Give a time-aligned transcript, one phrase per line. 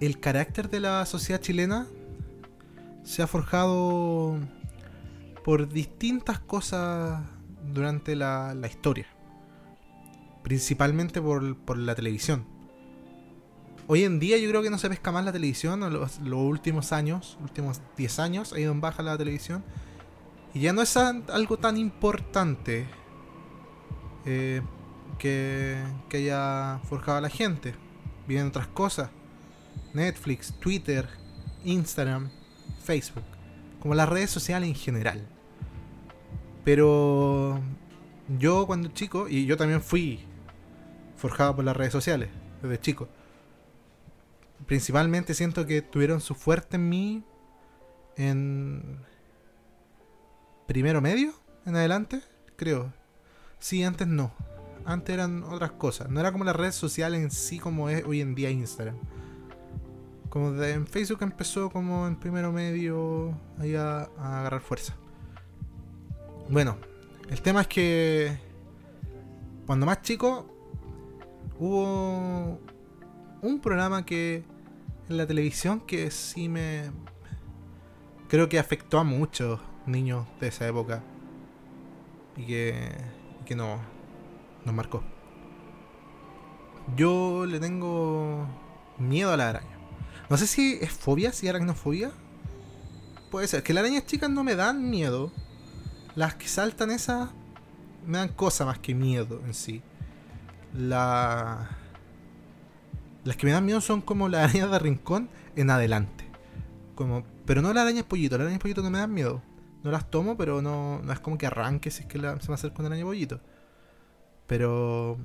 [0.00, 1.86] el carácter de la sociedad chilena
[3.02, 4.38] se ha forjado
[5.44, 7.22] por distintas cosas
[7.72, 9.06] durante la, la historia.
[10.42, 12.44] Principalmente por, por, la televisión.
[13.86, 15.80] Hoy en día yo creo que no se pesca más la televisión.
[15.92, 19.64] Los, los últimos años, últimos 10 años, ha ido en baja la televisión.
[20.52, 22.86] Y ya no es algo tan importante
[24.24, 24.62] eh,
[25.18, 27.74] que, que haya forjado a la gente.
[28.26, 29.10] Vienen otras cosas.
[29.92, 31.08] Netflix, Twitter,
[31.64, 32.30] Instagram,
[32.82, 33.24] Facebook.
[33.80, 35.26] Como las redes sociales en general.
[36.64, 37.60] Pero
[38.38, 40.20] yo cuando chico, y yo también fui
[41.16, 42.28] forjado por las redes sociales
[42.62, 43.08] desde chico.
[44.66, 47.24] Principalmente siento que tuvieron su fuerte en mí
[48.16, 48.98] en
[50.66, 51.34] primero medio
[51.66, 52.22] en adelante,
[52.56, 52.92] creo.
[53.58, 54.32] Sí, antes no.
[54.84, 56.08] Antes eran otras cosas.
[56.08, 58.96] No era como las redes sociales en sí como es hoy en día Instagram.
[60.36, 64.94] Como de, en Facebook empezó como en primero medio ahí a agarrar fuerza.
[66.50, 66.76] Bueno,
[67.30, 68.38] el tema es que
[69.64, 70.46] cuando más chico
[71.58, 72.60] hubo
[73.40, 74.44] un programa que
[75.08, 76.90] en la televisión que sí me
[78.28, 81.02] creo que afectó a muchos niños de esa época
[82.36, 82.94] y que,
[83.46, 83.78] que no
[84.66, 85.02] nos marcó.
[86.94, 88.46] Yo le tengo
[88.98, 89.75] miedo a la araña.
[90.28, 92.10] No sé si es fobia, si aracnofobia.
[93.30, 93.62] Puede ser.
[93.62, 95.32] Que las arañas chicas no me dan miedo.
[96.14, 97.30] Las que saltan esas
[98.06, 99.82] me dan cosa más que miedo en sí.
[100.74, 101.70] La...
[103.24, 106.24] Las que me dan miedo son como las arañas de rincón en adelante.
[106.94, 107.24] Como...
[107.44, 108.36] Pero no las arañas pollito.
[108.36, 109.42] Las arañas pollito no me dan miedo.
[109.84, 112.48] No las tomo, pero no, no es como que arranque si es que la, se
[112.48, 113.40] me acerca una araña pollito.
[114.46, 115.18] Pero...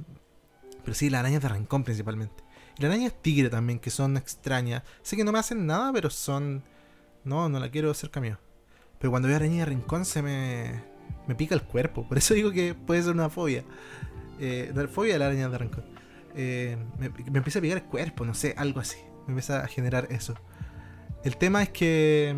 [0.83, 2.43] Pero sí, las arañas de rincón principalmente.
[2.77, 4.83] Y las arañas tigre también, que son extrañas.
[5.01, 6.63] Sé que no me hacen nada, pero son...
[7.23, 8.37] No, no la quiero cerca mío.
[8.99, 10.83] Pero cuando veo araña de rincón se me,
[11.27, 12.07] me pica el cuerpo.
[12.07, 13.63] Por eso digo que puede ser una fobia.
[14.39, 15.85] Eh, la fobia de la araña de rincón.
[16.35, 18.97] Eh, me, me, empieza a picar el cuerpo, no sé, algo así.
[19.25, 20.35] Me empieza a generar eso.
[21.23, 22.35] El tema es que...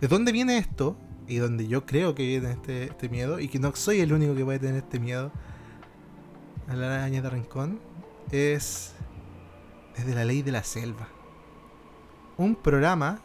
[0.00, 0.96] ¿De dónde viene esto?
[1.26, 3.38] Y donde yo creo que viene este, este miedo.
[3.38, 5.32] Y que no soy el único que puede tener este miedo.
[6.68, 7.80] A la araña de rincón.
[8.30, 8.94] Es...
[9.96, 11.08] Desde la ley de la selva.
[12.36, 13.20] Un programa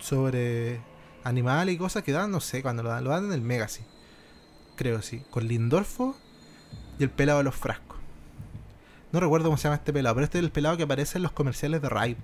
[0.00, 0.80] sobre
[1.24, 3.66] animales y cosas que dan, no sé cuando lo dan, lo dan en el Mega.
[4.76, 5.22] Creo, sí.
[5.30, 6.16] Con Lindorfo
[6.98, 7.98] y el pelado de los frascos.
[9.12, 11.22] No recuerdo cómo se llama este pelado, pero este es el pelado que aparece en
[11.22, 12.16] los comerciales de Raid.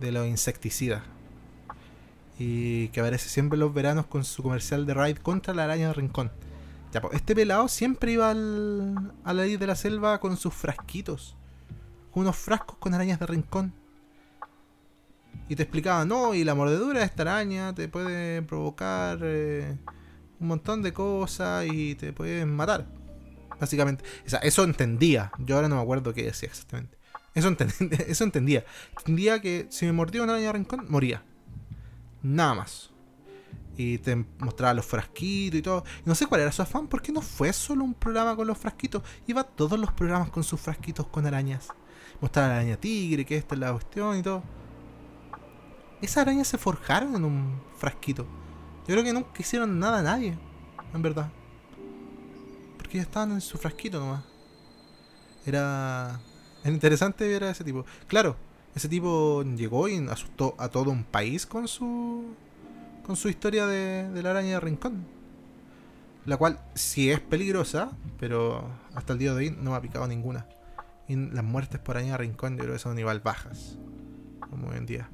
[0.00, 1.02] De los insecticidas.
[2.38, 5.88] Y que aparece siempre en los veranos con su comercial de Raid contra la araña
[5.88, 6.32] de rincón.
[6.92, 10.52] Ya, pues, este pelado siempre iba al, a la ley de la selva con sus
[10.52, 11.36] frasquitos.
[12.14, 13.72] Unos frascos con arañas de rincón
[15.48, 19.76] y te explicaba, no, y la mordedura de esta araña te puede provocar eh,
[20.40, 22.86] un montón de cosas y te pueden matar.
[23.60, 24.04] Básicamente.
[24.26, 25.30] O sea, eso entendía.
[25.38, 26.96] Yo ahora no me acuerdo qué decía exactamente.
[27.34, 27.48] Eso,
[28.24, 28.64] entendía.
[28.96, 31.22] Entendía que si me mordía una araña de rincón, moría.
[32.22, 32.90] Nada más.
[33.76, 35.84] Y te mostraba los frasquitos y todo.
[36.04, 38.56] Y no sé cuál era su afán, porque no fue solo un programa con los
[38.56, 39.02] frasquitos.
[39.26, 41.68] Iba todos los programas con sus frasquitos con arañas.
[42.20, 44.42] Mostraba la araña tigre, que esta es la cuestión y todo
[46.04, 48.24] esas arañas se forjaron en un frasquito.
[48.86, 50.36] Yo creo que nunca hicieron nada a nadie,
[50.92, 51.30] en verdad.
[52.76, 54.24] Porque ya estaban en su frasquito nomás.
[55.46, 56.20] Era.
[56.62, 57.84] Era interesante ver a ese tipo.
[58.06, 58.36] Claro,
[58.74, 62.34] ese tipo llegó y asustó a todo un país con su.
[63.04, 65.06] con su historia de, la araña de rincón.
[66.26, 70.06] La cual sí es peligrosa, pero hasta el día de hoy no me ha picado
[70.06, 70.46] ninguna.
[71.08, 73.78] Y las muertes por araña de rincón yo creo que son igual bajas.
[74.50, 75.10] Como hoy en día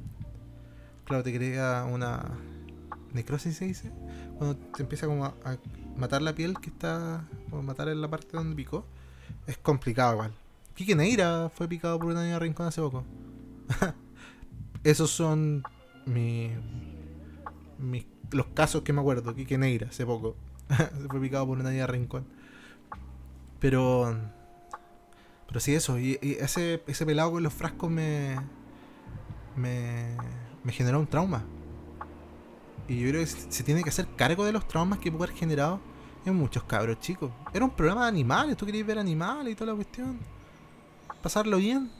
[1.10, 2.38] claro, te crea una
[3.12, 3.90] necrosis, se dice.
[4.38, 5.34] Cuando te empieza como a,
[5.96, 8.84] matar la piel que está, o matar en la parte donde picó,
[9.48, 10.32] es complicado igual.
[10.74, 13.04] Kike Neira fue picado por una niña rincón hace poco.
[14.84, 15.64] Esos son
[16.06, 16.52] mi,
[17.78, 19.34] mi, los casos que me acuerdo.
[19.34, 20.36] Kike Neira hace poco.
[20.68, 22.24] Se fue picado por una niña rincón.
[23.58, 24.16] Pero.
[25.50, 25.98] Pero sí, eso.
[25.98, 28.36] Y, ese, ese pelado con los frascos me.
[29.56, 30.16] Me
[30.62, 31.42] me generó un trauma.
[32.88, 35.36] Y yo creo que se tiene que hacer cargo de los traumas que puede haber
[35.36, 35.80] generado
[36.24, 37.30] en muchos cabros chicos.
[37.52, 40.18] Era un programa de animales, tú querías ver animales y toda la cuestión.
[41.22, 41.90] Pasarlo bien.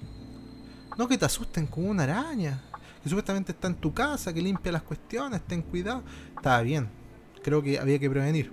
[0.99, 2.63] No que te asusten con una araña.
[3.03, 6.03] Que supuestamente está en tu casa, que limpia las cuestiones, ten cuidado.
[6.37, 6.89] Estaba bien.
[7.43, 8.53] Creo que había que prevenir.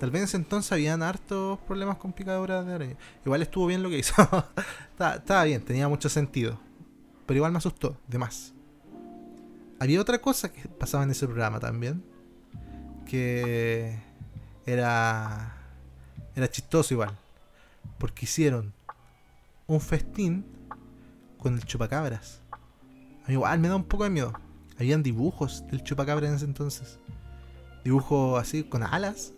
[0.00, 2.96] Tal vez en ese entonces habían hartos problemas con picaduras de araña.
[3.24, 4.14] Igual estuvo bien lo que hizo.
[4.98, 6.58] estaba, bien, tenía mucho sentido
[7.30, 8.52] pero igual me asustó, de más.
[9.78, 12.02] Había otra cosa que pasaba en ese programa también,
[13.06, 13.96] que
[14.66, 15.54] era
[16.34, 17.16] era chistoso igual,
[17.98, 18.74] porque hicieron
[19.68, 20.44] un festín
[21.38, 22.40] con el chupacabras.
[23.22, 24.32] A mí igual me da un poco de miedo.
[24.76, 26.98] Habían dibujos del chupacabra en ese entonces.
[27.84, 29.34] Dibujos así, con alas.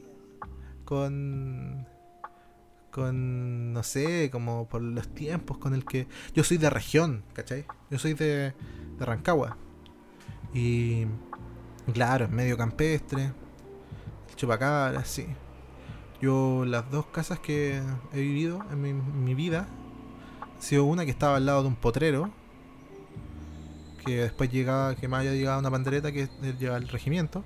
[0.84, 1.86] Con.
[2.90, 3.72] Con.
[3.72, 6.06] No sé, como por los tiempos con el que.
[6.34, 7.66] Yo soy de región, ¿cachai?
[7.90, 8.54] Yo soy de,
[8.98, 9.56] de Rancagua.
[10.54, 11.06] Y.
[11.92, 13.32] Claro, es medio campestre.
[14.30, 15.26] El chupacabra, sí.
[16.22, 17.82] Yo, las dos casas que
[18.12, 19.66] he vivido en mi, vida.
[20.56, 22.30] Ha sido una que estaba al lado de un potrero
[24.06, 26.28] que después llegaba, que más haya llegado una pandereta que
[26.60, 27.44] lleva el regimiento.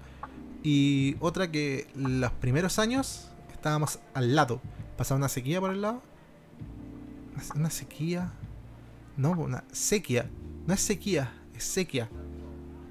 [0.66, 4.60] Y otra que los primeros años estábamos al lado.
[4.96, 6.02] Pasaba una sequía por el lado.
[7.54, 8.32] Una sequía.
[9.16, 10.28] No, una sequía.
[10.66, 12.08] No es sequía, es sequía.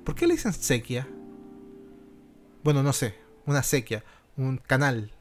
[0.06, 1.06] ¿Por qué le dicen sequía?
[2.64, 3.14] Bueno, no sé.
[3.46, 4.06] Una sequía.
[4.38, 5.12] Un canal.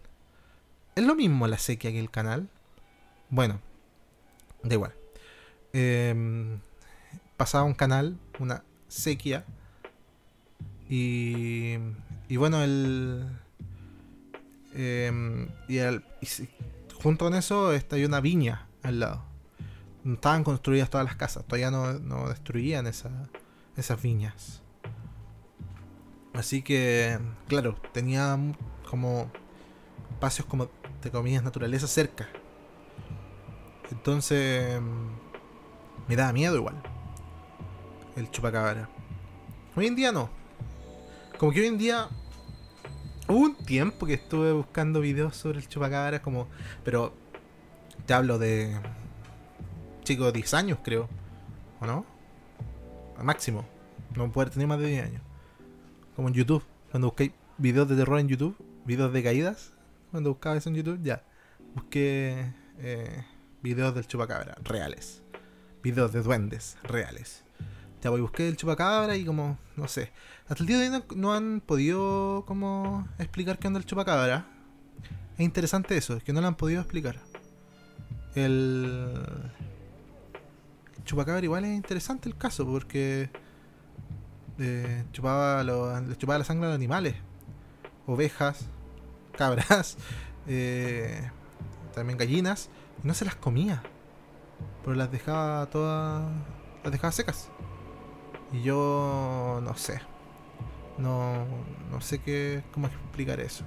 [0.95, 2.49] ¿Es lo mismo la sequía que el canal?
[3.31, 3.59] Bueno,
[4.62, 4.95] da igual.
[5.73, 6.56] Eh,
[7.37, 9.45] pasaba un canal, una sequía.
[10.89, 11.79] Y,
[12.29, 13.26] y bueno, el.
[14.73, 16.05] Em, y, el,
[17.03, 19.25] junto con eso está, hay una viña al lado.
[20.05, 23.29] Estaban construidas todas las casas, todavía no, no destruían esa,
[23.76, 24.62] esas viñas.
[26.35, 28.37] Así que, claro, tenía
[28.91, 29.31] como
[30.11, 30.69] espacios como
[31.03, 32.29] de comillas naturaleza cerca.
[33.91, 34.81] Entonces,
[36.09, 36.82] me daba miedo igual
[38.17, 38.88] el chupacabra.
[39.77, 40.31] Hoy en día no.
[41.44, 42.08] Como que hoy en día.
[43.29, 46.49] Hubo un tiempo que estuve buscando videos sobre el chupacabra, como.
[46.85, 47.12] Pero.
[48.06, 48.75] Te hablo de.
[50.05, 51.06] Chicos, 10 años, creo.
[51.82, 52.06] ¿O no?
[53.19, 53.67] Al máximo.
[54.17, 55.23] No puede tener más de 10 años.
[56.17, 56.64] Como en YouTube.
[56.91, 58.56] Cuando busqué videos de terror en YouTube,
[58.87, 59.75] videos de caídas.
[60.12, 61.25] Cuando buscaba eso en YouTube, ya.
[61.75, 63.23] Busqué eh,
[63.61, 65.23] videos del chupacabra, reales.
[65.82, 67.44] Videos de duendes, reales.
[68.05, 70.12] Ya voy, busqué el chupacabra y como, no sé.
[70.47, 74.47] Hasta el día de hoy no, han podido como explicar qué onda el chupacabra.
[75.39, 77.19] Es interesante eso, es que no lo han podido explicar.
[78.35, 79.11] El,
[80.99, 83.31] el chupacabra igual es interesante el caso porque
[84.59, 87.15] eh, chupaba le chupaba la sangre a los animales.
[88.06, 88.67] Ovejas,
[89.33, 89.97] cabras,
[90.47, 91.31] eh,
[91.95, 92.69] también gallinas.
[93.03, 93.83] Y no se las comía.
[94.83, 96.31] Pero las dejaba todas.
[96.83, 97.49] Las dejaba secas.
[98.55, 100.01] Y yo no sé.
[100.97, 101.45] No,
[101.91, 103.65] no sé qué, cómo explicar eso.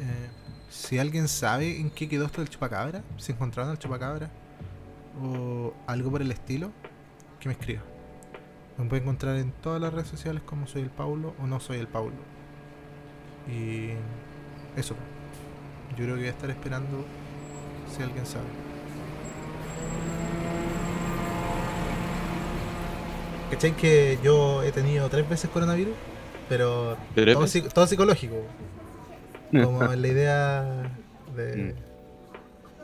[0.00, 0.28] Eh,
[0.68, 4.28] si alguien sabe en qué quedó esto del chupacabra, si encontraron el chupacabra
[5.22, 6.72] o algo por el estilo,
[7.38, 7.82] que me escriba.
[8.76, 11.78] Me puede encontrar en todas las redes sociales como soy el Paulo o no soy
[11.78, 12.16] el Paulo.
[13.48, 13.90] Y
[14.76, 14.96] eso.
[15.90, 17.04] Yo creo que voy a estar esperando
[17.94, 18.73] si alguien sabe.
[23.54, 23.76] ¿Cachai?
[23.76, 25.94] Que yo he tenido tres veces coronavirus,
[26.48, 26.96] pero
[27.72, 28.34] todo, psicológico.
[29.52, 30.92] Como la idea
[31.36, 31.76] de.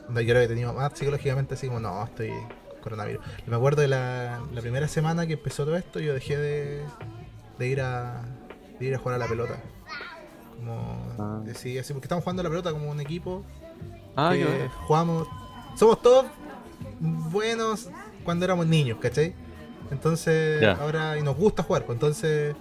[0.09, 0.15] Mm.
[0.15, 2.31] yo creo que he tenido más psicológicamente así como, no, estoy
[2.85, 3.21] coronavirus.
[3.49, 6.81] Me acuerdo de la, primera semana que empezó todo esto, yo dejé de,
[7.59, 8.23] de ir a
[8.79, 9.61] de ir a jugar a la pelota.
[10.57, 11.43] Como ah.
[11.51, 13.43] así, porque estamos jugando a la pelota como un equipo
[14.15, 15.27] ah, que jugamos.
[15.75, 16.27] Somos todos
[17.01, 17.89] buenos
[18.23, 19.35] cuando éramos niños, ¿cachai?
[19.91, 22.55] Entonces, ahora, y nos gusta jugar, pues entonces,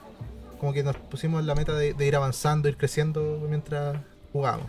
[0.60, 3.98] como que nos pusimos la meta de, ir avanzando, ir creciendo mientras
[4.34, 4.68] jugábamos.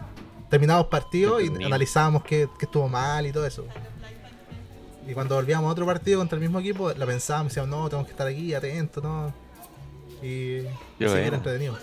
[0.49, 3.64] Terminábamos partidos y analizábamos qué, estuvo mal y todo eso.
[5.09, 8.07] Y cuando volvíamos a otro partido contra el mismo equipo, la pensábamos, decíamos, no, tenemos
[8.07, 9.33] que estar aquí, atentos, ¿no?
[10.23, 10.67] Y,
[10.99, 11.76] era entretenido.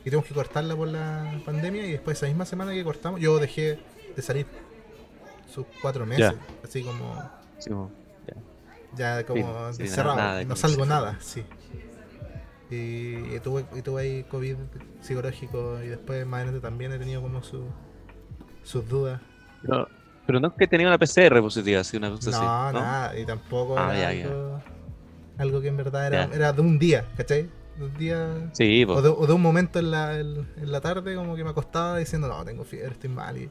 [0.00, 3.38] Y tenemos que cortarla por la pandemia y después esa misma semana que cortamos, yo
[3.38, 3.78] dejé
[4.16, 4.46] de salir
[5.52, 6.32] sus cuatro meses,
[6.64, 7.90] así como...
[8.96, 11.44] Ya como encerrado, no salgo nada, sí.
[12.70, 14.56] Y, tuve, y tuve ahí COVID
[15.00, 17.64] psicológico y después más adelante también he tenido como su,
[18.62, 19.20] sus dudas.
[19.62, 19.88] No,
[20.24, 22.46] pero no es que tenía una PCR positiva, así una cosa no, así.
[22.46, 24.60] No, nada, y tampoco ah, algo,
[25.38, 27.50] algo, que en verdad era, era de un día, ¿cachai?
[27.76, 28.50] De un día.
[28.52, 32.28] Sí, o, de, un momento en la, en, la tarde como que me acostaba diciendo,
[32.28, 33.36] no, tengo fiebre, estoy mal.
[33.36, 33.50] Y, y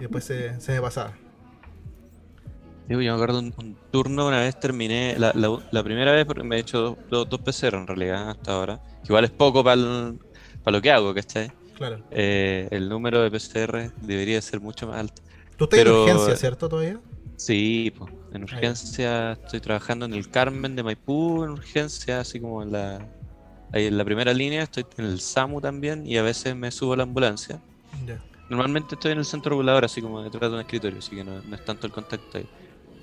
[0.00, 1.12] después se, se me pasaba.
[2.88, 6.44] Digo, yo me acuerdo un, un turno, una vez terminé, la, la, primera vez porque
[6.44, 8.80] me he hecho dos, dos, PCR en realidad hasta ahora.
[9.04, 11.50] Igual es poco para lo que hago, ¿cachai?
[11.76, 12.02] Claro.
[12.10, 15.22] Eh, el número de PCR debería ser mucho más alto.
[15.56, 17.00] ¿Tú estás en urgencia, cierto, todavía?
[17.36, 18.12] Sí, pues.
[18.32, 23.08] En urgencia estoy trabajando en el Carmen de Maipú, en urgencia, así como en la,
[23.72, 26.92] ahí en la primera línea, estoy en el SAMU también y a veces me subo
[26.92, 27.60] a la ambulancia.
[28.06, 28.22] Ya.
[28.48, 31.40] Normalmente estoy en el centro regulador, así como detrás de un escritorio, así que no,
[31.40, 32.48] no es tanto el contacto ahí.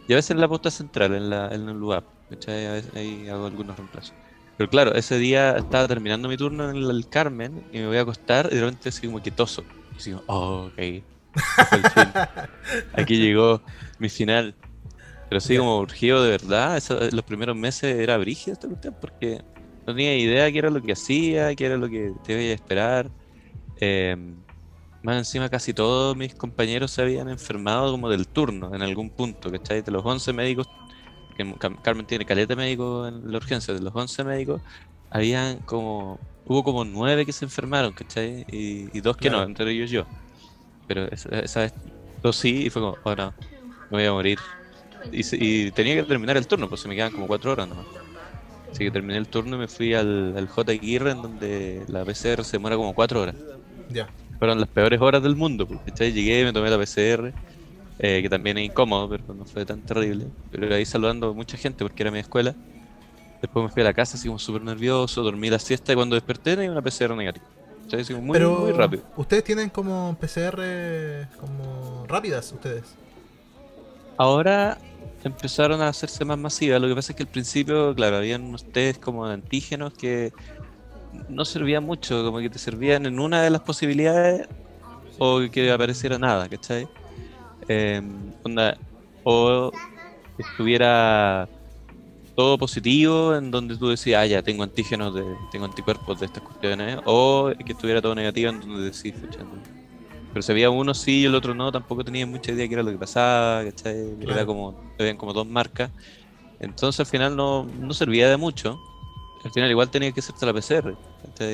[0.08, 2.66] Y a veces en la posta central, en, la, en el lugar, ¿cachai?
[2.66, 4.14] A veces ahí hago algunos reemplazos.
[4.58, 8.02] Pero claro, ese día estaba terminando mi turno en el, Carmen y me voy a
[8.02, 9.64] acostar y de repente así como quietoso.
[9.94, 11.04] Y así como, oh, ok.
[12.94, 13.62] Aquí llegó
[13.98, 14.56] mi final.
[15.30, 19.42] Pero sí, como urgido de verdad, eso, los primeros meses era brígido esta cuestión porque
[19.88, 22.56] no tenía idea qué era lo que hacía, qué era lo que te iba a
[22.56, 23.10] esperar.
[23.80, 24.16] Eh,
[25.04, 29.52] más encima casi todos mis compañeros se habían enfermado como del turno en algún punto,
[29.52, 29.82] ¿cachai?
[29.82, 30.68] De los 11 médicos,
[31.36, 34.62] que Carmen tiene caleta médico en la urgencia, de los 11 médicos,
[35.10, 38.46] habían como, hubo como 9 que se enfermaron, ¿cachai?
[38.52, 40.08] Y, y dos que no, entre ellos yo.
[40.88, 41.74] Pero esa, esa vez
[42.22, 43.34] dos sí y fue como, oh no,
[43.90, 44.40] me voy a morir.
[45.12, 45.22] Y,
[45.68, 47.88] y tenía que terminar el turno, pues se me quedan como 4 horas nomás.
[48.72, 50.72] Así que terminé el turno y me fui al, al J.
[50.72, 53.36] Aguirre, en donde la PCR se demora como 4 horas
[53.90, 54.08] Ya.
[54.44, 55.66] Fueron las peores horas del mundo.
[55.66, 56.12] Porque ¿cachai?
[56.12, 57.34] llegué, me tomé la PCR,
[57.98, 60.28] eh, que también es incómodo, pero no fue tan terrible.
[60.52, 62.54] Pero ahí saludando a mucha gente porque era mi escuela.
[63.42, 66.16] Después me fui a la casa así como súper nervioso, dormí la siesta y cuando
[66.16, 67.46] desperté tenía una PCR negativa.
[67.84, 68.02] ¿Cachai?
[68.02, 69.04] Así como muy, Pero muy rápido.
[69.16, 70.60] ustedes tienen como PCR
[71.40, 72.84] como rápidas ustedes.
[74.18, 74.78] Ahora
[75.24, 76.82] empezaron a hacerse más masivas.
[76.82, 80.34] Lo que pasa es que al principio, claro, habían unos test como de antígenos que
[81.30, 84.48] no servían mucho, como que te servían en una de las posibilidades
[85.20, 86.88] o que apareciera nada, ¿cachai?
[87.68, 88.02] Eh,
[88.44, 88.78] onda,
[89.24, 89.72] o
[90.38, 91.48] estuviera
[92.36, 96.44] todo positivo en donde tú decías, ah, ya tengo antígenos, de, tengo anticuerpos de estas
[96.44, 99.62] cuestiones, o que estuviera todo negativo en donde decís, pucha, no.
[100.32, 102.84] pero si había uno sí y el otro no, tampoco tenía mucha idea qué era
[102.84, 103.96] lo que pasaba, ¿cachai?
[104.22, 104.48] Era Claro.
[104.48, 105.92] como, habían como dos marcas,
[106.60, 108.80] entonces al final no, no servía de mucho,
[109.44, 110.96] al final igual tenía que hacerte la PCR.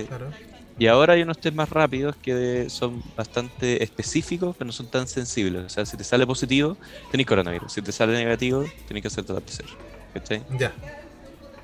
[0.08, 0.32] Claro.
[0.78, 5.08] Y ahora hay unos test más rápidos que son bastante específicos, pero no son tan
[5.08, 5.66] sensibles.
[5.66, 6.78] O sea, si te sale positivo,
[7.12, 7.74] tenés coronavirus.
[7.74, 9.68] Si te sale negativo, tenés que hacerte la PCR.
[10.14, 10.42] ¿Cachai?
[10.58, 10.74] Ya.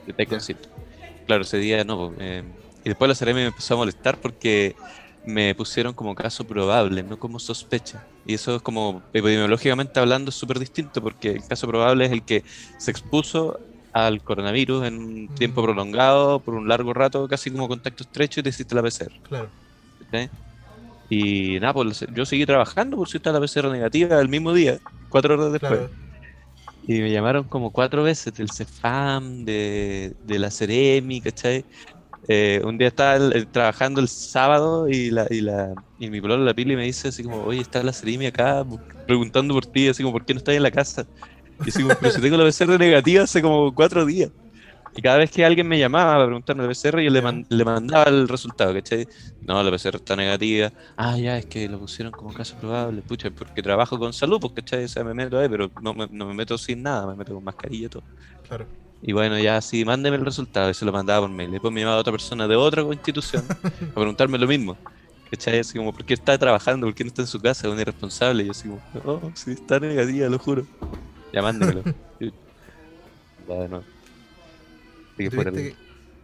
[0.06, 0.78] Que te con síntomas.
[1.26, 1.98] Claro, ese día no.
[1.98, 2.44] po, eh,
[2.84, 4.76] y después la CRM me empezó a molestar porque
[5.26, 8.06] me pusieron como caso probable, no como sospecha.
[8.26, 12.24] Y eso es como, epidemiológicamente hablando, es súper distinto porque el caso probable es el
[12.24, 12.44] que
[12.78, 13.60] se expuso
[13.96, 18.44] al coronavirus en un tiempo prolongado, por un largo rato, casi como contacto estrecho, y
[18.44, 19.16] te hiciste la PCR.
[19.24, 19.56] Claro.
[21.10, 24.80] Y nada, pues yo seguí trabajando por si estaba la PCR negativa el mismo día,
[25.08, 25.82] cuatro horas después.
[25.82, 25.96] Claro.
[26.82, 31.66] Y me llamaron como cuatro veces del CEFAM, de, de la Ceremi, ¿cachai?
[32.28, 36.22] Eh, un día estaba el- el- trabajando el sábado y, la, y, la, y mi
[36.22, 38.66] pololo la pili me dice así como, oye, está la Ceremi acá
[39.06, 41.06] preguntando por ti, así como, ¿por qué no estás en la casa?
[41.64, 44.32] Y así como, pero si tengo la PCR negativa hace como cuatro días.
[44.94, 47.66] Y cada vez que alguien me llamaba para preguntarme la PCR, yo le, man- le
[47.66, 49.08] mandaba el resultado, ¿cachai?
[49.42, 50.72] No, la PCR está negativa.
[50.98, 53.04] Ah, ya, es que lo pusieron como caso probable.
[53.04, 54.86] Pucha, porque trabajo con salud, pues, ¿cachai?
[54.86, 57.34] O sea, me meto ahí, pero no me, no me meto sin nada, me meto
[57.36, 58.06] con mascarilla y todo.
[58.44, 58.68] Claro.
[59.02, 60.70] Y bueno, ya sí, mándeme el resultado.
[60.72, 61.52] Y se lo mandaba por mail.
[61.52, 63.48] Después me llamaba otra persona de otra institución
[63.94, 64.80] a preguntarme lo mismo.
[65.30, 65.60] ¿Cachai?
[65.60, 66.88] Así como, ¿por qué está trabajando?
[66.88, 67.70] ¿Por qué no está en su casa?
[67.70, 68.44] Un irresponsable.
[68.44, 70.68] Y yo así como, oh, sí, está negativa, lo juro.
[71.36, 71.84] Ya mándemelo.
[73.48, 73.86] Ya, de nuevo.
[75.14, 75.70] Así que Y tuviste el- que,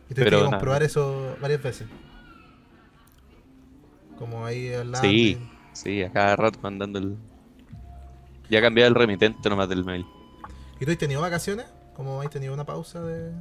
[0.10, 0.52] y tuviste Pero que nada.
[0.52, 1.88] comprobar eso varias veces.
[4.18, 5.06] Como ahí al lado.
[5.08, 5.38] Sí,
[5.74, 7.18] sí, a cada rato mandando el.
[8.50, 10.06] Ya cambié el remitente nomás del mail.
[10.80, 11.68] ¿Y tú has tenido vacaciones?
[11.96, 13.32] ¿Cómo has tenido una pausa de,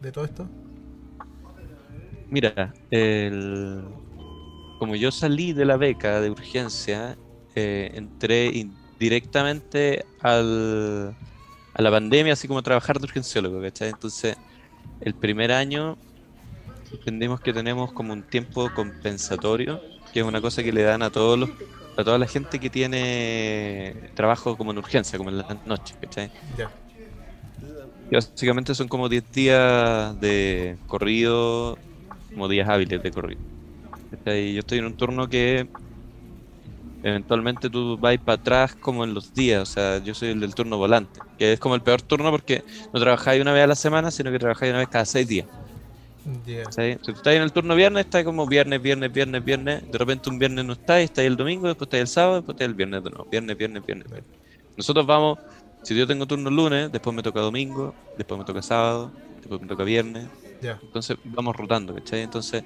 [0.00, 0.48] de todo esto?
[2.30, 3.98] Mira, el...
[4.78, 7.18] como yo salí de la beca de urgencia,
[7.54, 11.18] eh, entré in- directamente al,
[11.74, 13.90] a la pandemia, así como trabajar de urgenciólogo, ¿cachai?
[13.90, 14.36] Entonces,
[15.00, 16.00] el primer año
[16.90, 21.10] entendimos que tenemos como un tiempo compensatorio, que es una cosa que le dan a
[21.10, 21.50] todos los
[21.96, 26.32] a toda la gente que tiene trabajo como en urgencia, como en las noches, ¿cachai?
[26.56, 26.72] Ya.
[28.10, 31.82] Y básicamente son como 10 días de corrido,
[32.32, 33.40] como días hábiles de corrido.
[34.10, 34.54] ¿Cachai?
[34.54, 35.70] Yo estoy en un turno que
[37.02, 40.54] eventualmente tú vas para atrás como en los días, o sea, yo soy el del
[40.54, 43.76] turno volante, que es como el peor turno porque no trabajáis una vez a la
[43.76, 45.48] semana, sino que trabajáis una vez cada 6 días.
[46.70, 50.30] Si tú estás en el turno viernes, estás como viernes, viernes, viernes, viernes, de repente
[50.30, 53.02] un viernes no estás, estás el domingo, después estás el sábado, después estás el viernes
[53.02, 54.08] de nuevo, viernes, viernes, viernes.
[54.10, 54.30] viernes.
[54.76, 55.38] Nosotros vamos,
[55.82, 59.66] si yo tengo turno lunes, después me toca domingo, después me toca sábado, después me
[59.68, 60.30] toca viernes,
[60.86, 62.22] entonces vamos rotando, ¿cachai?
[62.22, 62.64] Entonces,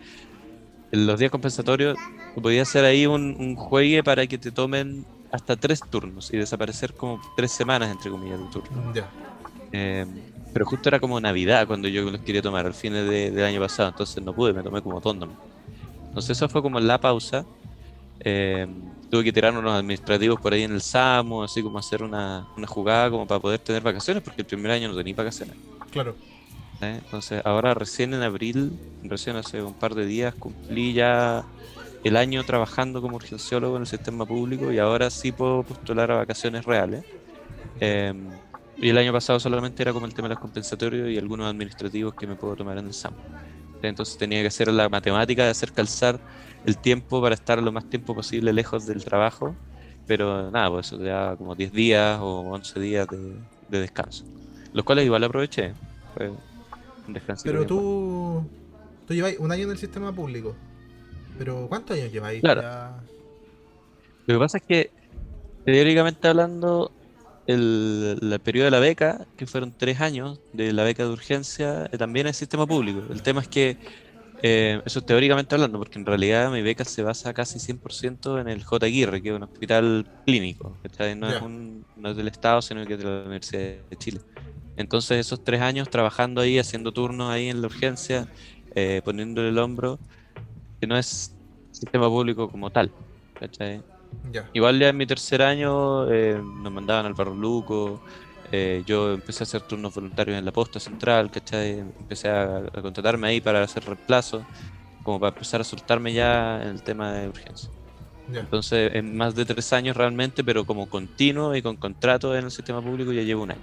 [0.91, 1.99] en los días compensatorios,
[2.37, 6.39] tú podías hacer ahí un, un juegue para que te tomen hasta tres turnos y
[6.39, 8.85] desaparecer como tres semanas, entre comillas, de turno.
[8.95, 9.11] Ya.
[9.73, 10.07] Eh,
[10.53, 13.61] pero justo era como Navidad cuando yo los quería tomar, al fin de- del año
[13.61, 15.37] pasado, entonces no pude, me tomé como tóndom.
[16.11, 17.47] Entonces eso fue como la pausa.
[18.21, 18.67] Eh,
[19.11, 22.67] tuve que tirar unos administrativos por ahí en el SAMU, así como hacer una, una
[22.69, 25.57] jugada como para poder tener vacaciones, porque el primer año no tenía vacaciones.
[25.91, 26.17] Claro.
[26.81, 26.97] ¿eh?
[26.99, 31.47] Entonces ahora recién en abril, recién hace un par de días, cumplí ya
[32.05, 36.17] el año trabajando como urgenciólogo en el sistema público y ahora sí puedo postular a
[36.17, 37.05] vacaciones reales.
[37.81, 38.15] Eh,
[38.79, 42.15] y el año pasado solamente era como el tema de los compensatorios y algunos administrativos
[42.15, 43.15] que me puedo tomar en el SAM.
[43.83, 46.19] Entonces tenía que hacer la matemática de hacer calzar
[46.65, 49.55] el tiempo para estar lo más tiempo posible lejos del trabajo.
[50.07, 53.35] Pero nada, pues eso te da como 10 días o 11 días de,
[53.69, 54.25] de descanso.
[54.73, 55.73] Los cuales igual aproveché.
[56.15, 56.31] Fue
[57.07, 57.43] un descanso.
[57.45, 58.45] Pero tú.
[59.07, 60.55] Tú lleváis un año en el sistema público.
[61.39, 62.41] Pero ¿cuántos años lleváis?
[62.41, 62.63] Claro.
[62.63, 63.01] Ya?
[64.27, 64.91] Lo que pasa es que,
[65.65, 66.91] teóricamente hablando,
[67.47, 71.89] el, el periodo de la beca, que fueron tres años de la beca de urgencia,
[71.93, 73.03] eh, también es sistema público.
[73.11, 73.77] El tema es que,
[74.43, 78.49] eh, eso es teóricamente hablando, porque en realidad mi beca se basa casi 100% en
[78.49, 78.87] el J.
[78.87, 80.77] Aguirre, que es un hospital clínico,
[81.43, 84.21] un, no es del Estado, sino que es de la Universidad de Chile.
[84.77, 88.29] Entonces esos tres años trabajando ahí, haciendo turnos ahí en la urgencia,
[88.75, 89.99] eh, poniéndole el hombro,
[90.81, 91.35] que no es
[91.71, 92.93] sistema público como tal,
[93.39, 93.83] ¿cachai?
[94.33, 94.49] Ya.
[94.55, 98.03] Igual ya en mi tercer año eh, nos mandaban al Barro Luco,
[98.53, 101.81] eh, yo empecé a hacer turnos voluntarios en la posta central, ¿cachai?
[101.81, 104.45] Empecé a, a contratarme ahí para hacer reemplazo,
[105.03, 107.71] como para empezar a soltarme ya en el tema de urgencia.
[108.29, 108.41] Ya.
[108.41, 112.51] Entonces, en más de tres años realmente, pero como continuo y con contrato en el
[112.51, 113.61] sistema público, ya llevo un año.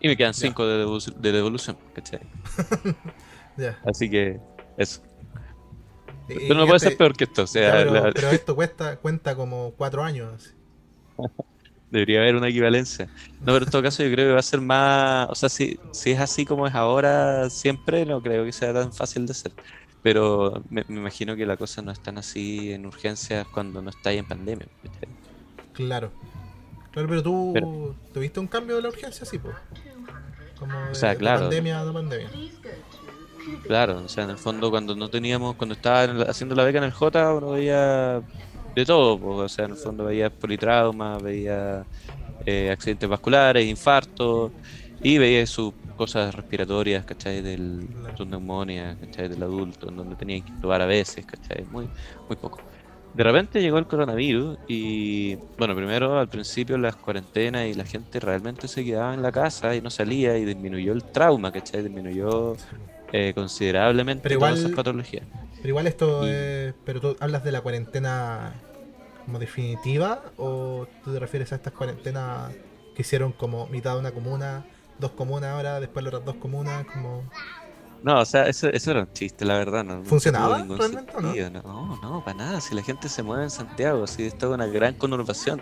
[0.00, 0.48] Y me quedan Ya.
[0.48, 2.20] cinco de, devu- de devolución, ¿cachai?
[3.84, 4.38] Así que
[4.76, 5.00] eso.
[6.28, 8.96] Pero no puede este- ser peor que esto, o sea, pero, la- pero esto cuesta,
[8.96, 10.54] cuenta como cuatro años.
[11.90, 13.06] Debería haber una equivalencia.
[13.40, 15.80] No, pero en todo caso yo creo que va a ser más, o sea, si,
[15.92, 19.52] si es así como es ahora siempre, no creo que sea tan fácil de hacer.
[20.02, 23.88] Pero me, me imagino que la cosa no es tan así en urgencias cuando no
[23.90, 24.66] estáis en pandemia.
[25.72, 26.12] Claro.
[26.92, 29.54] Claro, pero tú Pero- tuviste un cambio de la urgencia, sí, pues.
[30.58, 31.40] Como de, sea, de claro.
[31.42, 32.28] pandemia a pandemia.
[33.66, 36.84] Claro, o sea, en el fondo cuando no teníamos, cuando estaba haciendo la beca en
[36.84, 38.22] el J, uno veía
[38.74, 41.84] de todo, o sea, en el fondo veía politrauma, veía
[42.46, 44.52] eh, accidentes vasculares, infartos,
[45.02, 47.42] y veía sus cosas respiratorias, ¿cachai?
[47.42, 49.28] Del, sus neumonias, ¿cachai?
[49.28, 51.64] Del adulto, en donde tenían que probar a veces, ¿cachai?
[51.70, 51.88] Muy,
[52.28, 52.60] muy poco.
[53.14, 58.20] De repente llegó el coronavirus y, bueno, primero al principio las cuarentenas y la gente
[58.20, 61.82] realmente se quedaba en la casa y no salía y disminuyó el trauma, ¿cachai?
[61.82, 62.56] Disminuyó
[63.12, 65.26] eh, considerablemente Pero todas igual- esas patologías.
[65.56, 66.74] Pero igual esto Y- es.
[66.84, 68.52] Pero tú hablas de la cuarentena
[69.24, 72.52] como definitiva o tú te refieres a estas cuarentenas
[72.94, 74.64] que hicieron como mitad de una comuna,
[74.98, 77.22] dos comunas ahora, después las otras dos comunas, como.
[78.02, 79.82] No, o sea, eso, eso era un chiste, la verdad.
[79.84, 81.34] No, ¿Funcionaba realmente o no?
[81.62, 82.60] No, no, para nada.
[82.60, 85.60] Si la gente se mueve en Santiago, si esto es una gran conurbación.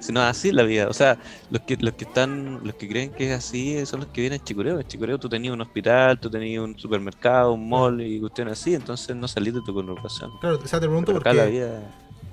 [0.00, 0.88] Si no es así la vida.
[0.88, 1.18] O sea,
[1.50, 4.40] los que, los que están, los que creen que es así son los que vienen
[4.40, 4.78] a Chicureo.
[4.78, 8.74] En Chicureo tú tenías un hospital, tú tenías un supermercado, un mall y cuestiones así,
[8.74, 10.30] entonces no salís de tu conurbación.
[10.40, 11.80] Claro, o sea, te pregunto acá la porque, vida.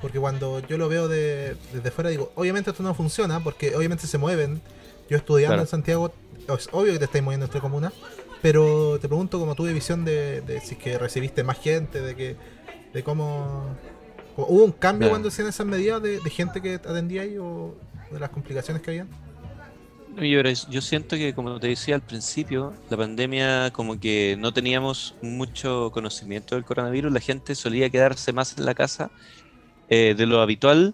[0.02, 4.08] porque cuando yo lo veo de, desde fuera digo, obviamente esto no funciona porque obviamente
[4.08, 4.62] se mueven.
[5.10, 5.62] Yo estudiando Claro.
[5.64, 6.14] en Santiago,
[6.58, 7.94] es obvio que te estáis moviendo entre comunas,
[8.42, 12.16] pero te pregunto como tuve visión de, de si es que recibiste más gente, de
[12.16, 12.36] que
[12.94, 13.64] de cómo...
[14.36, 17.76] ¿Hubo un cambio cuando hacían esas medidas de, de gente que atendía ahí o
[18.12, 19.08] de las complicaciones que habían?
[20.18, 25.16] Yo, yo siento que, como te decía al principio, la pandemia, como que no teníamos
[25.22, 29.10] mucho conocimiento del coronavirus, la gente solía quedarse más en la casa
[29.90, 30.94] eh, de lo habitual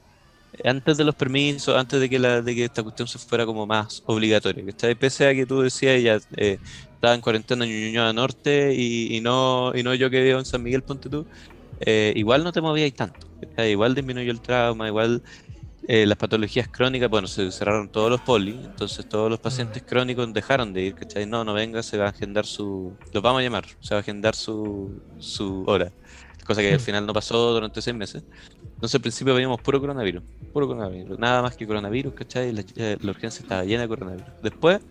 [0.64, 3.66] antes de los permisos, antes de que, la, de que esta cuestión se fuera como
[3.66, 4.66] más obligatoria.
[4.66, 4.96] ¿cachai?
[4.96, 6.58] Pese a que tú decías, ya eh,
[6.94, 10.46] estaba en cuarentena en Ñuñoa Norte y, y no, y no yo que vivo en
[10.46, 11.26] San Miguel, ponte tú,
[11.82, 13.28] eh, igual no te movías tanto.
[13.58, 15.22] Igual disminuyó el trauma, igual
[15.88, 20.32] eh, las patologías crónicas, bueno, se cerraron todos los poli, entonces todos los pacientes crónicos
[20.34, 21.26] dejaron de ir, ¿cachai?
[21.26, 24.02] No, no venga, se va a agendar su, los vamos a llamar, se va a
[24.02, 25.92] agendar su, su hora,
[26.46, 28.24] cosa que al final no pasó durante seis meses.
[28.62, 30.22] Entonces al principio veíamos puro coronavirus,
[30.54, 32.52] puro coronavirus, nada más que coronavirus, ¿cachai?
[32.52, 34.28] La, eh, la urgencia estaba llena de coronavirus.
[34.44, 34.82] Después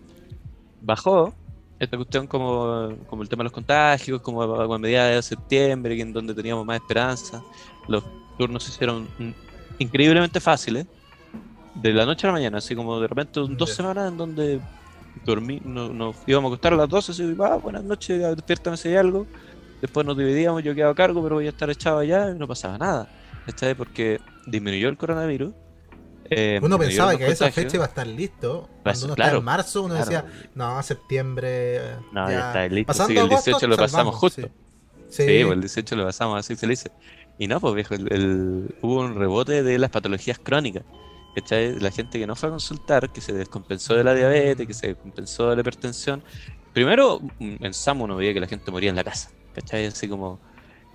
[0.81, 1.33] bajó
[1.79, 5.95] esta cuestión como, como el tema de los contagios, como a, a mediados de septiembre,
[5.95, 7.45] que en donde teníamos más esperanza.
[7.87, 8.05] Los
[8.37, 9.13] turnos se hicieron
[9.77, 10.85] increíblemente fáciles,
[11.73, 14.61] de la noche a la mañana, así como de repente un- dos semanas en donde
[15.13, 18.89] dormí, no- nos íbamos a acostar a las 12, así, ah, buenas noches, despiértame si
[18.89, 19.29] hay algo.
[19.81, 22.47] Después nos dividíamos, yo quedaba a cargo, pero voy a estar echado allá y no
[22.47, 23.09] pasaba nada.
[23.45, 23.75] ¿Cachai?
[23.75, 25.55] Porque disminuyó el coronavirus,
[26.29, 28.69] Eh, Uno pensaba que a esa fecha iba a estar listo.
[28.83, 30.09] Pues, Cuando uno claro, está en marzo, uno claro.
[30.09, 31.77] decía, no, septiembre.
[31.77, 32.87] eh, No, ya, está listo.
[32.87, 34.41] Pasando sí, el agosto, 18 lo pasamos justo.
[34.41, 34.47] Sí,
[35.09, 36.91] Sí, Sí, pues el 18 lo pasamos así felices.
[37.39, 40.83] Y no, pues viejo, el, el- hubo un rebote de las patologías crónicas.
[41.35, 41.79] ¿Cachai?
[41.79, 44.87] La gente que no fue a consultar, que se descompensó de la diabetes, que se
[44.87, 46.23] descompensó de la hipertensión.
[46.73, 49.31] Primero, mm, en SAMU uno veía que la gente moría en la casa.
[49.53, 49.85] ¿Cachai?
[49.87, 50.39] Así como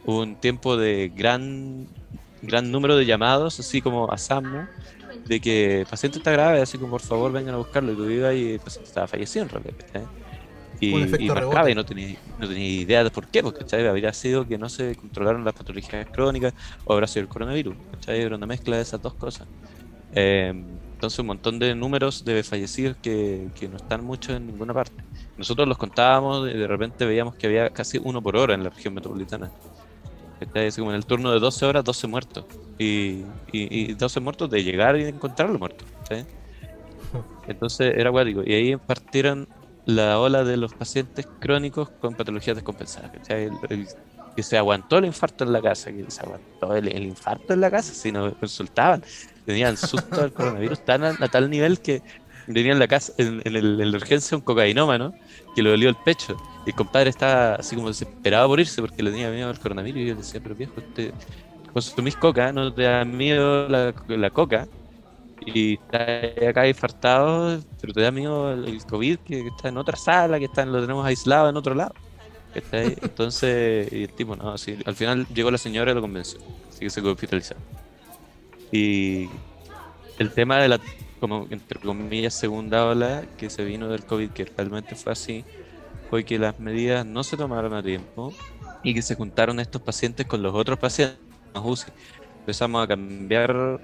[0.04, 1.88] hubo un tiempo de gran,
[2.42, 4.68] gran número de llamados, así como a SAMU,
[5.26, 7.92] de que el paciente está grave, así como por favor vengan a buscarlo.
[7.92, 9.74] Y tú ibas y el paciente estaba fallecido en realidad.
[10.80, 13.86] Y, y y no tenía, no tenía idea de por qué, porque ¿cachai?
[13.86, 16.52] habría sido que no se controlaron las patologías crónicas
[16.84, 17.76] o habrá sido el coronavirus.
[17.92, 18.20] ¿cachai?
[18.20, 19.46] Era una mezcla de esas dos cosas.
[20.14, 20.52] Eh,
[20.94, 25.02] entonces un montón de números de fallecidos que, que no están mucho en ninguna parte.
[25.36, 28.70] Nosotros los contábamos y de repente veíamos que había casi uno por hora en la
[28.70, 29.50] región metropolitana.
[30.54, 32.44] Así como en el turno de 12 horas, 12 muertos.
[32.78, 35.84] Y, y, y 12 muertos de llegar y encontrarlo muerto.
[36.00, 36.26] ¿cachai?
[37.46, 38.42] Entonces era acuático.
[38.44, 39.48] Y ahí partieron
[39.86, 43.10] la ola de los pacientes crónicos con patologías descompensadas.
[43.12, 43.44] ¿cachai?
[43.44, 43.88] El- el
[44.36, 47.60] que se aguantó el infarto en la casa, que se aguantó el, el infarto en
[47.60, 49.04] la casa, si no consultaban.
[49.46, 52.02] Tenían susto al coronavirus tan a, a tal nivel que
[52.46, 55.14] tenía en la casa, en, en el- en la urgencia un cocainómano
[55.54, 56.36] que le dolió el pecho.
[56.66, 60.00] Y el compadre estaba así como desesperado por irse porque le tenía miedo al coronavirus.
[60.00, 61.12] Y yo decía, pero viejo, usted
[61.72, 64.66] consumís coca, no te da miedo la, coca.
[65.46, 70.38] Y está acá infartado, pero te da miedo el, COVID que, está en otra sala,
[70.38, 71.94] que está, lo tenemos aislado en otro lado.
[72.72, 76.38] Entonces, y el tipo, no, sí, al final llegó la señora y lo convenció.
[76.70, 77.60] Así que se quedó hospitalizado.
[78.70, 79.28] Y
[80.18, 80.80] el tema de la,
[81.24, 85.42] como entre comillas, segunda ola que se vino del COVID, que realmente fue así,
[86.10, 88.30] fue que las medidas no se tomaron a tiempo
[88.82, 91.18] y que se juntaron estos pacientes con los otros pacientes.
[92.40, 93.80] Empezamos a cambiar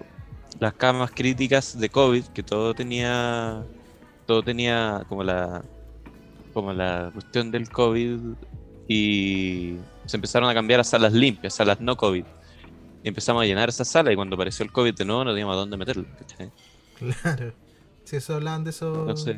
[0.58, 3.64] las camas críticas de COVID, que todo tenía,
[4.26, 5.64] todo tenía como la,
[6.52, 8.18] como la cuestión del COVID
[8.86, 12.24] y se empezaron a cambiar a salas limpias, salas no COVID.
[13.02, 15.54] Y empezamos a llenar esas salas y cuando apareció el COVID de nuevo no teníamos
[15.54, 16.04] a dónde meterlo.
[16.18, 16.52] ¿cachai?
[17.00, 17.54] Claro.
[18.04, 19.36] Sí, eso hablaban de eso.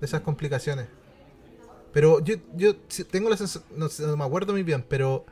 [0.00, 0.88] De esas complicaciones.
[1.92, 2.76] Pero yo, yo
[3.10, 5.26] tengo la sensación, no, no me acuerdo muy bien, pero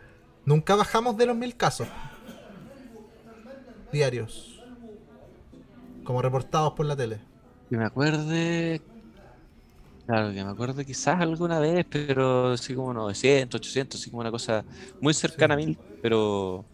[0.44, 1.88] nunca bajamos de los mil casos
[3.92, 4.66] diarios,
[6.02, 7.22] como reportados por la tele.
[7.68, 8.82] que me acuerde,
[10.06, 14.30] claro, que me acuerde quizás alguna vez, pero así como 900, 800, así como una
[14.30, 14.66] cosa
[15.00, 15.62] muy cercana Sí.
[15.62, 16.68] a mil, pero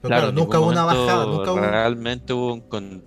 [0.00, 1.60] Pero Claro, nunca hubo una bajada, nunca hubo.
[1.60, 3.04] Realmente hubo un control.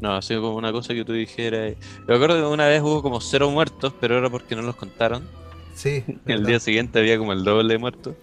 [0.00, 1.76] No, ha sido como una cosa que tú dijeras.
[2.06, 5.30] Yo acuerdo que una vez hubo como cero muertos, pero era porque no los contaron.
[5.74, 8.14] Sí, el verdad, día siguiente había como el doble de muertos.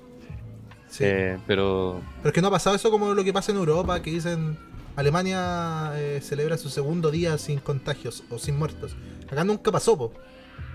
[0.89, 1.03] sí.
[1.05, 4.01] Eh, pero Pero es que no ha pasado eso como lo que pasa en Europa,
[4.01, 4.57] que dicen
[4.95, 8.95] Alemania eh, celebra su segundo día sin contagios o sin muertos.
[9.29, 10.13] Acá nunca pasó, po.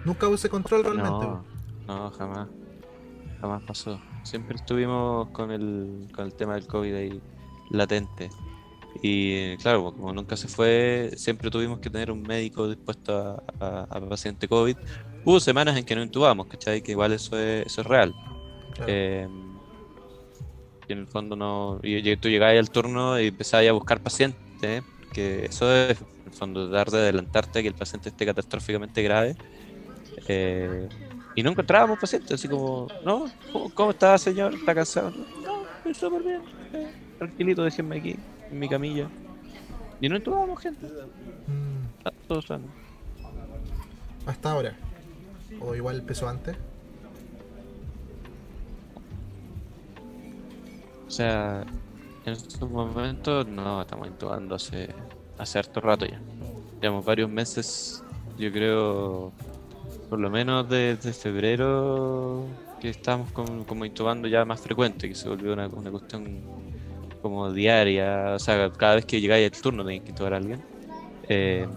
[0.04, 1.26] Nunca hubo ese control realmente.
[1.26, 1.44] no,
[1.87, 2.48] no, jamás.
[3.40, 4.00] Jamás pasó.
[4.22, 7.20] Siempre estuvimos con el, con el tema del COVID ahí
[7.70, 8.30] latente.
[9.02, 13.82] Y claro, como nunca se fue, siempre tuvimos que tener un médico dispuesto a, a,
[13.90, 14.76] a paciente COVID.
[15.24, 16.82] Hubo semanas en que no intubamos, ¿cachai?
[16.82, 18.14] Que igual eso es, eso es real.
[18.74, 18.92] Claro.
[18.92, 19.28] Eh,
[20.88, 21.80] y en el fondo no.
[21.82, 26.32] Y, tú llegabas al turno y empezabas a buscar pacientes, que eso es, en el
[26.32, 29.37] fondo, dar de adelantarte a que el paciente esté catastróficamente grave.
[30.28, 30.88] Eh,
[31.35, 33.26] y no encontrábamos pacientes, así como, ¿no?
[33.52, 34.54] ¿Cómo, cómo está, señor?
[34.54, 35.12] ¿Está cansado?
[35.44, 36.42] No, estoy súper bien.
[36.72, 38.16] eh, tranquilito, déjenme aquí,
[38.50, 39.09] en mi camilla.
[40.00, 42.64] Y no entubábamos gente, Mm, está todo sano.
[44.26, 44.74] hasta ahora.
[45.61, 46.56] O igual empezó antes.
[51.06, 51.64] O sea,
[52.24, 54.88] en estos momentos no estamos intubando hace,
[55.38, 56.20] hace harto rato ya.
[56.80, 58.02] Llevamos varios meses,
[58.38, 59.32] yo creo,
[60.11, 62.44] por lo menos desde febrero
[62.80, 66.40] que estamos con- como intubando ya más frecuente, que se volvió una, una cuestión
[67.20, 70.64] como diaria, o sea, cada vez que llegáis al turno tenéis que intubar a alguien.
[71.29, 71.68] Eh,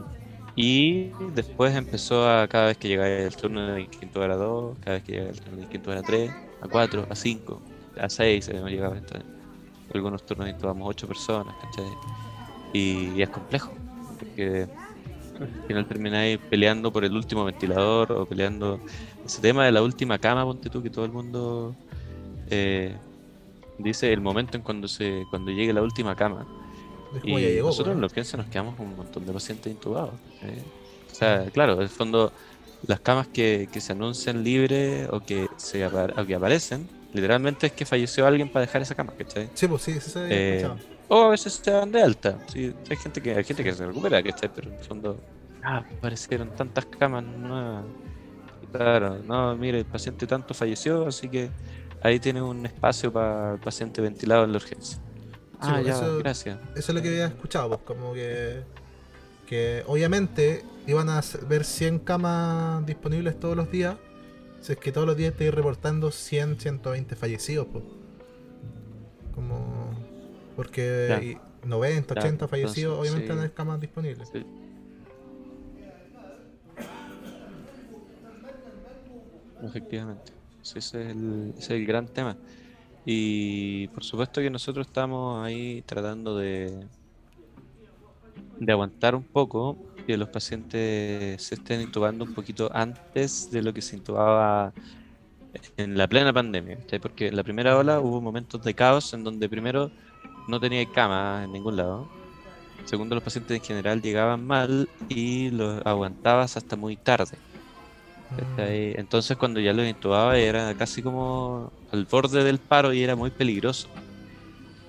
[0.55, 4.77] y después empezó a cada vez que llegáis al turno tenéis que intubar a dos,
[4.79, 7.65] cada vez que llegáis al turno tenéis que intubar a tres, a cuatro, a cinco,
[7.95, 9.25] a seis, hemos llegado hasta
[9.93, 11.99] algunos turnos intubamos ocho personas, ¿cachai?
[12.71, 13.81] Y, y es complejo,
[14.17, 14.69] porque
[15.39, 18.83] al final termináis peleando por el último ventilador o peleando
[19.23, 21.77] ese tema de la última cama, ponte tú, que todo el mundo
[22.47, 23.01] eh,
[23.79, 26.45] dice el momento en cuando se cuando llegue la última cama.
[27.23, 27.69] Y llegó.
[27.69, 30.13] nosotros en la urgencia nos quedamos con un montón de pacientes intubados.
[30.43, 30.63] ¿eh?
[31.11, 32.31] O sea, claro, en el fondo,
[32.85, 37.73] las camas que, que se anuncian libres o que, se o que aparecen, literalmente es
[37.73, 39.49] que falleció alguien para dejar esa cama, ¿cachai?
[39.55, 40.69] Sí, pues sí, sí Eh.
[41.11, 42.37] O a veces se dan de alta.
[42.53, 45.19] Sí, hay gente que hay gente que se recupera, que está, pero en el fondo
[45.63, 47.83] ah, aparecieron tantas camas nuevas.
[48.71, 51.49] Claro, no, mire, el paciente tanto falleció, así que
[52.01, 54.99] ahí tiene un espacio para el paciente ventilado en la urgencia.
[55.59, 56.59] ah, pues, ya, eso- gracias.
[56.75, 58.61] Eso es lo que había escuchado, pues como que,
[59.47, 63.95] que obviamente iban a ver 100 camas disponibles todos los días.
[64.61, 67.83] Si es que todos los días estáis reportando 100, 120 fallecidos, pues.
[69.33, 69.91] Como.
[70.55, 71.21] Porque Ya.
[71.23, 73.37] y 90, Ya, 80 fallecidos, entonces, obviamente sí.
[73.37, 74.29] no hay camas disponibles.
[74.33, 74.45] Sí.
[79.63, 80.31] Efectivamente.
[80.75, 82.37] Ese, es el, es el gran tema.
[83.05, 86.85] Y por supuesto que nosotros estamos ahí tratando de,
[88.59, 93.73] de aguantar un poco que los pacientes se estén intubando un poquito antes de lo
[93.73, 94.73] que se intubaba
[95.77, 96.77] en la plena pandemia.
[97.01, 99.91] Porque en la primera ola hubo momentos de caos en donde primero
[100.47, 102.09] no tenía cama en ningún lado.
[102.85, 107.37] Segundo, los pacientes en general llegaban mal y los aguantabas hasta muy tarde.
[108.31, 108.99] Mm.
[108.99, 113.31] Entonces cuando ya los intubaba era casi como al borde del paro y era muy
[113.31, 113.87] peligroso.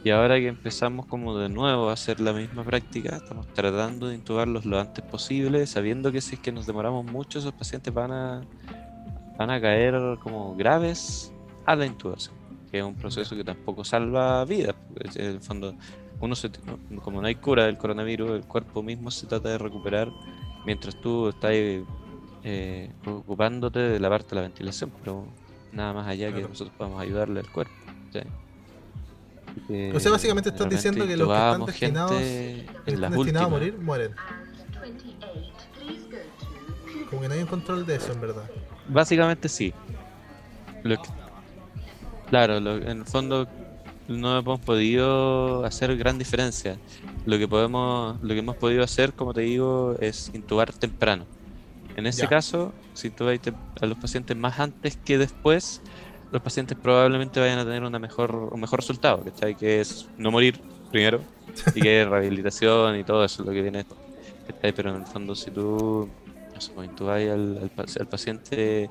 [0.03, 4.15] Y ahora que empezamos como de nuevo a hacer la misma práctica, estamos tratando de
[4.15, 8.11] intubarlos lo antes posible, sabiendo que si es que nos demoramos mucho, esos pacientes van
[8.11, 8.41] a,
[9.37, 11.31] van a caer como graves
[11.67, 12.35] a la intubación,
[12.71, 14.75] que es un proceso que tampoco salva vidas.
[14.89, 15.75] porque En el fondo,
[16.19, 16.51] uno se,
[17.05, 20.11] como no hay cura del coronavirus, el cuerpo mismo se trata de recuperar
[20.65, 21.53] mientras tú estás
[22.45, 25.27] eh, ocupándote de la parte de la ventilación, pero
[25.73, 27.73] nada más allá que nosotros podamos ayudarle al cuerpo.
[29.95, 32.13] O sea, básicamente estás diciendo que los que están destinados-
[32.87, 34.15] están a morir, mueren.
[37.09, 38.45] Como que no hay un control de eso, en verdad.
[38.89, 39.73] Básicamente sí.
[40.85, 40.99] Que-
[42.29, 43.49] claro, lo- en el fondo
[44.09, 46.79] no hemos podido hacer gran diferencia.
[47.27, 51.27] Lo que podemos, lo que hemos podido hacer, como te digo, es intubar temprano.
[51.97, 52.29] En ese Ya.
[52.29, 55.81] caso, si intubáis tem- a los pacientes más antes que después,
[56.31, 59.55] los pacientes probablemente vayan a tener una mejor, un mejor resultado, ¿cachai?
[59.57, 61.21] Que es no morir primero
[61.75, 63.85] y que rehabilitación y todo eso es lo que viene
[64.47, 64.73] ¿cachai?
[64.73, 66.11] Pero en el fondo, si tú
[66.53, 68.91] pues, intubáis al, al pa- al paciente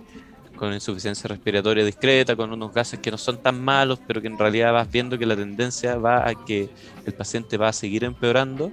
[0.55, 4.37] con insuficiencia respiratoria discreta, con unos gases que no son tan malos, pero que en
[4.37, 6.69] realidad vas viendo que la tendencia va a que
[7.05, 8.71] el paciente va a seguir empeorando,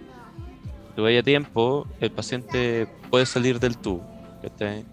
[0.96, 4.15] tú vaya a tiempo, el paciente puede salir del tubo.
[4.40, 4.86] ¿Cachai?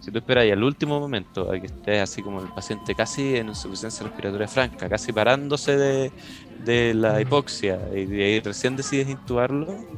[0.00, 3.48] Si tú esperas al último momento a que esté así como el paciente casi en
[3.48, 6.12] insuficiencia respiratoria franca, casi parándose de,
[6.56, 9.88] de la hipoxia y de ahí recién decides intubarlo,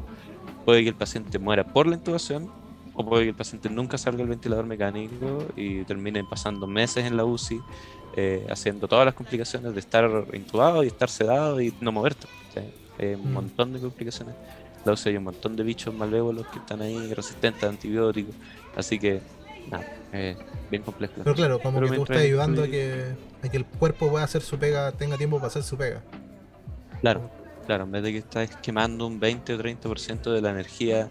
[0.64, 2.54] puede que el paciente muera por la intubación
[2.92, 7.16] o puede que el paciente nunca salga del ventilador mecánico y termine pasando meses en
[7.16, 7.66] la UCI
[8.12, 12.28] eh, haciendo todas las complicaciones de estar intubado y estar sedado y no moverte.
[12.42, 12.74] ¿cachai?
[12.98, 13.32] Hay un Mm.
[13.32, 14.36] montón de complicaciones.
[14.84, 18.36] La UCI hay un montón de bichos malvévolos que están ahí resistentes a antibióticos.
[18.76, 19.20] Así que,
[19.70, 20.36] nada, es
[20.70, 21.14] bien complejo.
[21.16, 24.24] Pero claro, como Pero que tú estás ayudando a que, a que el cuerpo pueda
[24.24, 26.02] hacer su pega, tenga tiempo para hacer su pega.
[27.00, 27.30] Claro,
[27.66, 31.08] claro, en vez de que estés quemando un 20 o 30% de la energía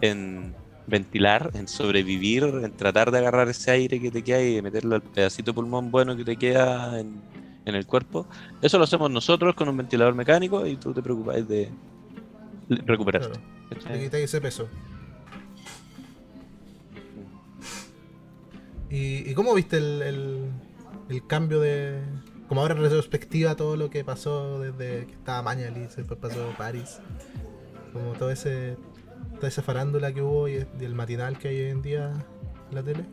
[0.00, 0.54] en
[0.86, 4.96] ventilar, en sobrevivir, en tratar de agarrar ese aire que te queda y de meterlo
[4.96, 7.20] al pedacito de pulmón bueno que te queda en,
[7.64, 8.26] en el cuerpo,
[8.60, 11.70] eso lo hacemos nosotros con un ventilador mecánico y tú te preocupas de
[12.68, 13.38] recuperarte.
[13.80, 14.68] Claro, ese peso.
[18.92, 20.50] ¿Y, y cómo viste el, el,
[21.08, 21.98] el cambio de.
[22.46, 27.00] Como ahora en retrospectiva todo lo que pasó desde que estaba Mañalis, después pasó París?
[27.94, 28.76] Como todo ese.
[29.36, 32.12] Toda esa farándula que hubo y, el matinal que hay hoy en día
[32.68, 33.06] en la tele.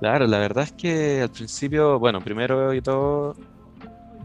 [0.00, 3.36] Claro, la verdad es que al principio, bueno, primero y todo,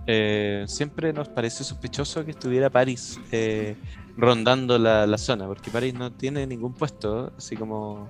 [0.07, 3.75] eh, siempre nos pareció sospechoso que estuviera París eh,
[4.17, 8.07] rondando la, la zona, porque París no tiene ningún puesto, así como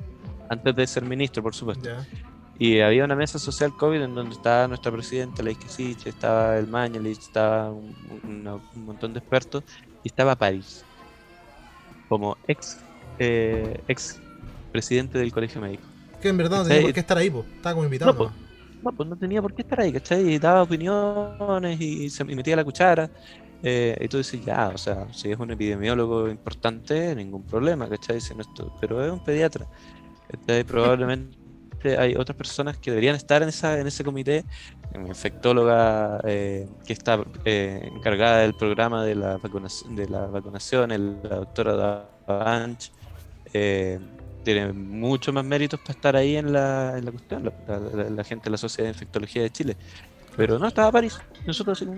[0.49, 1.89] antes de ser ministro, por supuesto.
[1.89, 2.07] Ya.
[2.57, 6.67] Y había una mesa social COVID en donde estaba nuestra presidenta, la Isquisich, estaba el
[6.67, 9.63] Mañalich, estaba un, un- un montón de expertos,
[10.03, 10.87] y estaba París,
[12.07, 12.77] como ex,
[13.17, 14.23] eh, ex
[14.71, 15.87] presidente del colegio médico.
[16.21, 17.45] Que en verdad no tenía por qué estar ahí, po.
[17.55, 18.11] Estaba como invitado.
[18.13, 18.31] No, po.
[18.81, 20.33] No, pues no tenía por qué estar ahí, ¿cachai?
[20.33, 23.09] Y daba opiniones y se y metía la cuchara.
[23.65, 28.19] eh, y tú dices, ya, o sea, si es un epidemiólogo importante, ningún problema, ¿cachai?
[28.19, 29.67] Si no esto- pero es un pediatra.
[30.27, 30.63] ¿cachai?
[30.65, 31.37] Probablemente
[31.97, 34.43] hay otras personas que deberían estar en, esa, en ese comité.
[34.95, 40.91] Una infectóloga eh, que está eh, encargada del programa de la vacunación, de la vacunación
[40.91, 42.91] el- la doctora Davanch.
[43.53, 43.99] eh,
[44.43, 48.23] tiene mucho más méritos para estar ahí en la, en la cuestión, la, la- la-
[48.25, 49.77] gente de la Sociedad de Infectología de Chile.
[50.35, 51.17] Pero no estaba París.
[51.45, 51.89] Nosotros así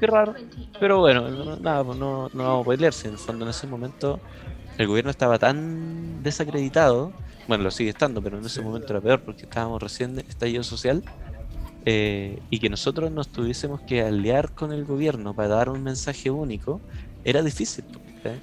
[0.00, 0.34] qué raro.
[0.80, 3.08] Pero bueno, no, nada, pues no, no vamos a pelearse.
[3.08, 4.18] En el fondo, en ese momento,
[4.78, 7.12] el gobierno estaba tan desacreditado.
[7.48, 10.62] Bueno, lo sigue estando, pero en ese momento era peor porque estábamos recién en estallido
[10.62, 11.02] social.
[11.86, 16.30] eh, y que nosotros nos tuviésemos que aliar con el gobierno para dar un mensaje
[16.30, 16.80] único,
[17.24, 17.84] era difícil.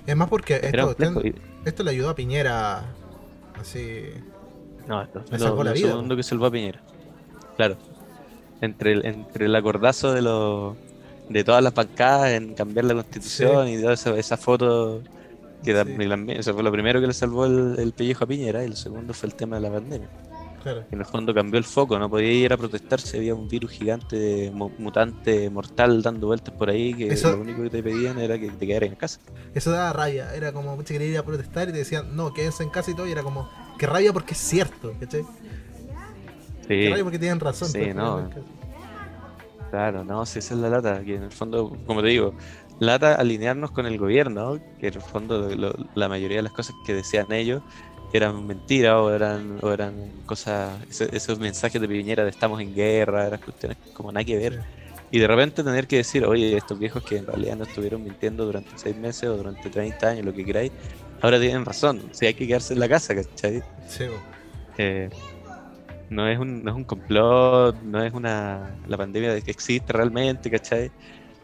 [0.05, 0.61] Es más porque
[1.65, 2.85] esto, le ayudó a Piñera.
[3.59, 4.03] Así.
[4.87, 6.81] No, esto Le salvó lo, la lo vida, segundo que salvó a Piñera.
[7.57, 7.77] Claro.
[8.61, 10.75] Entre el, entre el acordazo de los
[11.29, 15.01] de todas las bancadas en cambiar la constitución y toda esa, esa foto
[15.63, 16.31] que Sí.
[16.39, 19.13] eso fue lo primero que le salvó el, el pellejo a Piñera y el segundo
[19.13, 20.09] fue el tema de la pandemia.
[20.63, 20.83] Claro.
[20.91, 23.71] En el fondo cambió el foco, no podía ir a protestar si había un virus
[23.71, 28.19] gigante, mu- mutante, mortal dando vueltas por ahí, que Eso- lo único que te pedían
[28.19, 29.19] era que te quedaras en casa.
[29.55, 30.35] Eso daba rabia.
[30.35, 32.93] Era como, mucha quería ir a protestar y te decían, no, quédense en casa y
[32.93, 33.07] todo.
[33.07, 35.23] Y era como, que rabia porque es cierto, ¿cachai?
[36.67, 36.89] Qué Sí.
[36.89, 37.67] rabia porque tienen razón.
[37.69, 38.29] Sí, pero no.
[39.71, 42.33] Claro, no, si esa es la lata, que en el fondo, como te digo,
[42.81, 46.75] lata alinearnos con el gobierno, que en el fondo lo- la mayoría de las cosas
[46.85, 47.63] que decían ellos
[48.13, 52.73] eran mentiras o eran, o eran cosas, ese- esos mensajes de Piñera de estamos en
[52.73, 54.65] guerra, eran cuestiones como nada que ver.
[55.11, 58.45] Y de repente tener que decir, oye, estos viejos que en realidad no estuvieron mintiendo
[58.45, 60.73] durante seis meses o durante 30 años, lo que queráis,
[61.21, 63.63] ahora tienen razón, si hay que quedarse en la casa, ¿cachai?
[63.85, 64.05] Sí.
[64.77, 65.09] Eh,
[66.09, 69.93] no es un, no es un complot, no es una la pandemia de que existe
[69.93, 70.91] realmente, ¿cachai?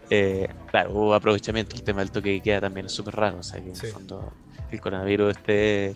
[0.09, 3.43] Eh, claro, hubo aprovechamiento, el tema del toque de queda también es súper raro, o
[3.43, 3.87] sea, que en Sí.
[3.87, 4.31] el fondo
[4.71, 5.95] el coronavirus esté,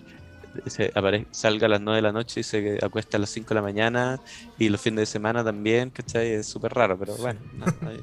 [0.66, 0.92] se
[1.32, 3.62] salga a las 9 de la noche y se acuesta a las 5 de la
[3.62, 4.20] mañana
[4.58, 6.28] y los fines de semana también, ¿cachai?
[6.32, 8.00] Es súper raro, pero bueno, no, hay-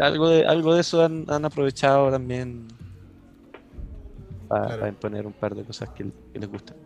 [0.00, 2.68] algo, de, algo de eso han, han aprovechado también
[4.48, 4.88] para, Claro.
[4.88, 6.76] imponer un par de cosas que, que les gustan.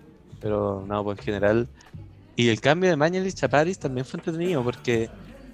[0.40, 1.68] Pero no, pues en general.
[2.37, 5.11] Y el cambio de Mañalich a Paris también fue entretenido porque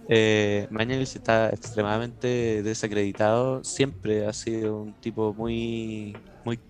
[0.09, 3.63] eh, Mañalich está extremadamente desacreditado.
[3.65, 6.15] Siempre ha sido un tipo muy,
[6.45, 6.61] muy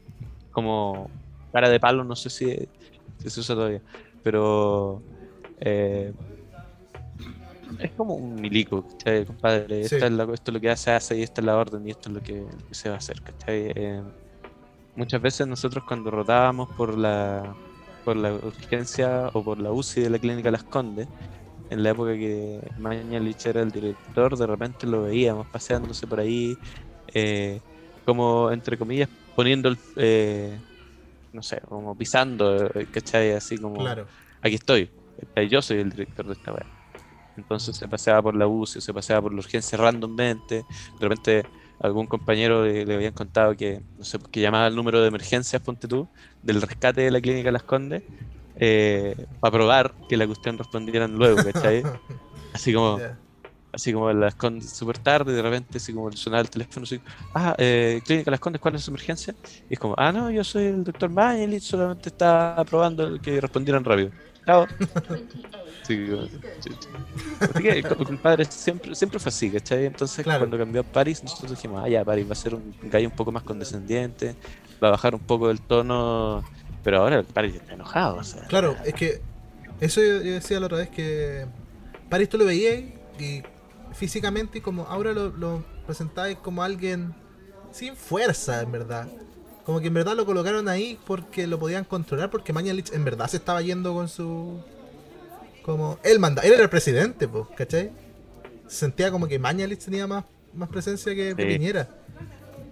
[0.50, 1.10] como
[1.52, 2.56] cara de palo, no sé si,
[3.18, 3.82] si se usa todavía,
[4.22, 5.02] pero
[5.58, 6.12] eh,
[7.78, 9.24] es como un milico, ¿cachai?
[9.26, 9.94] Compadre, Sí.
[9.96, 11.90] esta es la- esto es lo que hace, hace y esta es la orden y
[11.90, 13.72] esto es lo que, lo que se va a hacer, ¿cachai?
[13.74, 14.02] Eh,
[14.94, 17.56] muchas veces nosotros cuando rotábamos por la
[18.04, 21.08] por la urgencia o por la UCI de la clínica Las Condes,
[21.68, 26.58] en la época que Mañalich era el director, de repente lo veíamos paseándose por ahí,
[27.08, 27.62] eh,
[28.04, 30.62] como entre comillas, poniendo el, eh,
[31.32, 33.32] no sé, como pisando, eh, ¿cachai?
[33.32, 34.06] Así como, Claro.
[34.42, 35.48] aquí estoy, ¿cachai?
[35.48, 36.66] yo soy el director de esta web.
[37.36, 41.48] Entonces se paseaba por la UCI, se paseaba por la urgencia randommente, de repente
[41.80, 45.60] algún compañero le, le habían contado que, no sé, que llamaba al número de emergencias,
[45.62, 46.08] ponte tú,
[46.42, 48.04] del rescate de la clínica Las Condes,
[48.56, 51.88] eh, para probar que la cuestión respondieran luego, ¿cachai?
[52.52, 53.20] Así como, Ya.
[53.72, 57.00] así como Las Condes súper tarde, de repente así como sonaba el teléfono, así,
[57.34, 59.34] ah, eh, clínica Las Condes, ¿cuál es su emergencia?
[59.68, 63.84] Y es como, ah, no, yo soy el doctor Mañelich, solamente está probando que respondieran
[63.84, 64.12] rápido.
[64.46, 64.66] Chao.
[65.82, 66.08] Sí.
[67.48, 69.84] Así que, co- compadre, siempre, siempre fue así, ¿cachai?
[69.86, 70.38] Entonces, Claro.
[70.38, 73.12] cuando cambió a París, nosotros dijimos, ah, ya, París va a ser un gallo un
[73.14, 74.36] poco más condescendiente,
[74.82, 76.46] va a bajar un poco el tono,
[76.84, 78.42] pero ahora París está enojado, o sea.
[78.46, 79.20] Claro, es que
[79.80, 81.46] eso yo, yo decía la otra vez que
[82.08, 82.84] Paris tú lo veías
[83.18, 83.42] y
[83.92, 87.14] físicamente y como ahora lo, lo presentáis como alguien
[87.72, 89.08] sin fuerza, en verdad.
[89.64, 93.28] Como que en verdad lo colocaron ahí porque lo podían controlar, porque Mañalich en verdad
[93.28, 94.62] se estaba yendo con su...
[95.62, 95.98] Como...
[96.02, 97.90] Él manda, él era el presidente, pues, ¿cachai?
[98.68, 101.58] Se sentía como que Mañalich tenía más, más presencia que, que Sí.
[101.58, 101.88] Piñera.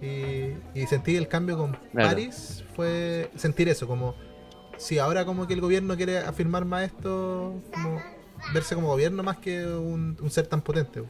[0.03, 2.09] Y, y sentí el cambio con Claro.
[2.09, 4.15] París fue sentir eso, como
[4.77, 8.01] si ahora como que el gobierno quiere afirmar más esto, como
[8.53, 11.03] verse como gobierno más que un, un ser tan potente.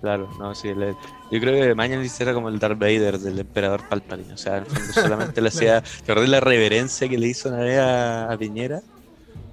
[0.00, 0.74] Claro, no, sí.
[0.74, 0.96] le-
[1.30, 4.34] yo creo que Mañalich era como el Darth Vader del emperador Palpatine.
[4.34, 5.82] O sea, en el fondo solamente le hacía.
[6.04, 8.82] ¿Te acordás la reverencia que le hizo una vez a, a Piñera?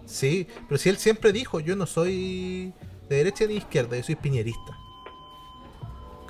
[0.05, 2.73] Sí, pero si él siempre dijo, yo no soy
[3.09, 4.80] de derecha ni izquierda, yo soy piñerista.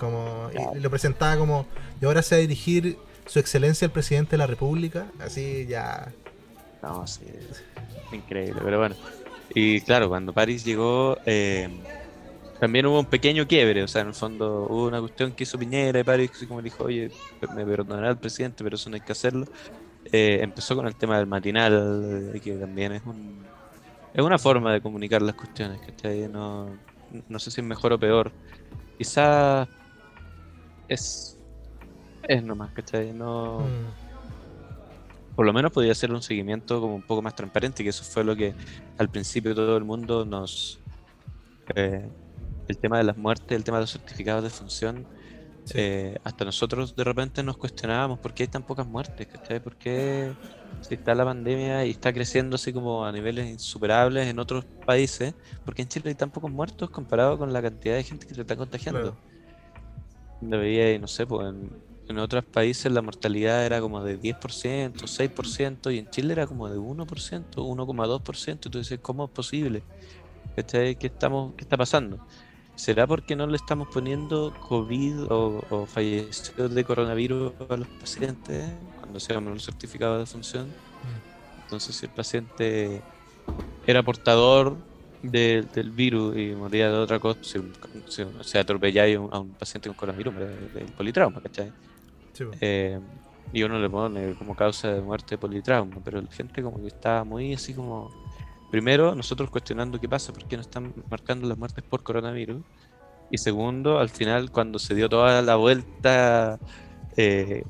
[0.01, 1.67] Como, y lo presentaba como,
[2.01, 2.97] y ahora se va a dirigir
[3.27, 6.11] su excelencia el presidente de la república, así ya...
[6.81, 7.21] No, sí.
[8.11, 8.95] Increíble, pero bueno.
[9.53, 11.69] Y claro, cuando París llegó, eh,
[12.59, 13.83] también hubo un pequeño quiebre.
[13.83, 16.63] O sea, en el fondo hubo una cuestión que hizo Piñera y París, así como
[16.63, 17.11] dijo, oye,
[17.55, 19.45] me perdonará el presidente, pero eso no hay que hacerlo.
[20.11, 23.45] Eh, empezó con el tema del matinal, que también es un,
[24.15, 26.27] es una forma de comunicar las cuestiones, ¿cachai?
[26.27, 26.71] No,
[27.29, 28.31] no sé si es mejor o peor.
[28.97, 29.67] Quizás
[30.91, 31.39] es,
[32.23, 33.13] es nomás, ¿cachai?
[33.13, 33.95] No, mm,
[35.35, 38.23] por lo menos podría ser un seguimiento como un poco más transparente, que eso fue
[38.23, 38.55] lo que
[38.97, 40.83] al principio todo el mundo nos
[41.75, 42.13] eh,
[42.67, 45.09] el tema de las muertes, el tema de los certificados de función,
[45.65, 45.79] Sí.
[45.79, 49.61] eh, hasta nosotros de repente nos cuestionábamos por qué hay tan pocas muertes, ¿cachai?
[49.61, 50.37] ¿Por qué
[50.81, 55.35] si está la pandemia y está creciendo así como a niveles insuperables en otros países?
[55.63, 58.35] ¿Por qué en Chile hay tan pocos muertos comparado con la cantidad de gente que
[58.35, 59.19] se está contagiando?
[59.19, 59.30] Claro.
[60.41, 61.69] Debería, no sé, pues en,
[62.11, 66.69] en otros países la mortalidad era como de 10%, 6%, y en Chile era como
[66.69, 68.65] de 1%, 1,2%.
[68.65, 69.83] Y tú dices, ¿cómo es posible?
[70.55, 72.19] ¿Qué, estamos, ¿Qué está pasando?
[72.75, 78.65] ¿Será porque no le estamos poniendo COVID o, o fallecidos de coronavirus a los pacientes
[78.99, 80.67] cuando se llaman los certificados de función?
[81.63, 83.01] Entonces, si el paciente
[83.87, 84.77] era portador
[85.21, 87.59] de- del virus y moría de otra cosa, si,
[88.07, 91.71] si, si atropelláis a un, paciente con coronavirus, de- del politrauma, ¿cachai?
[92.33, 92.45] Sí.
[92.59, 92.99] Eh,
[93.53, 97.23] y uno le pone como causa de muerte politrauma, pero la gente como que está
[97.23, 98.09] muy así como...
[98.69, 102.63] Primero, nosotros cuestionando qué pasa, por qué no están marcando las muertes por coronavirus.
[103.29, 106.57] Y segundo, al final, cuando se dio toda la vuelta
[107.17, 107.63] eh,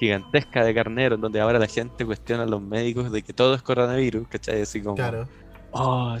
[0.00, 3.62] gigantesca de carnero, donde ahora la gente cuestiona a los médicos de que todo es
[3.62, 4.62] coronavirus, ¿cachai?
[4.62, 4.96] Así como...
[4.96, 5.28] Claro.
[5.78, 6.16] Oh,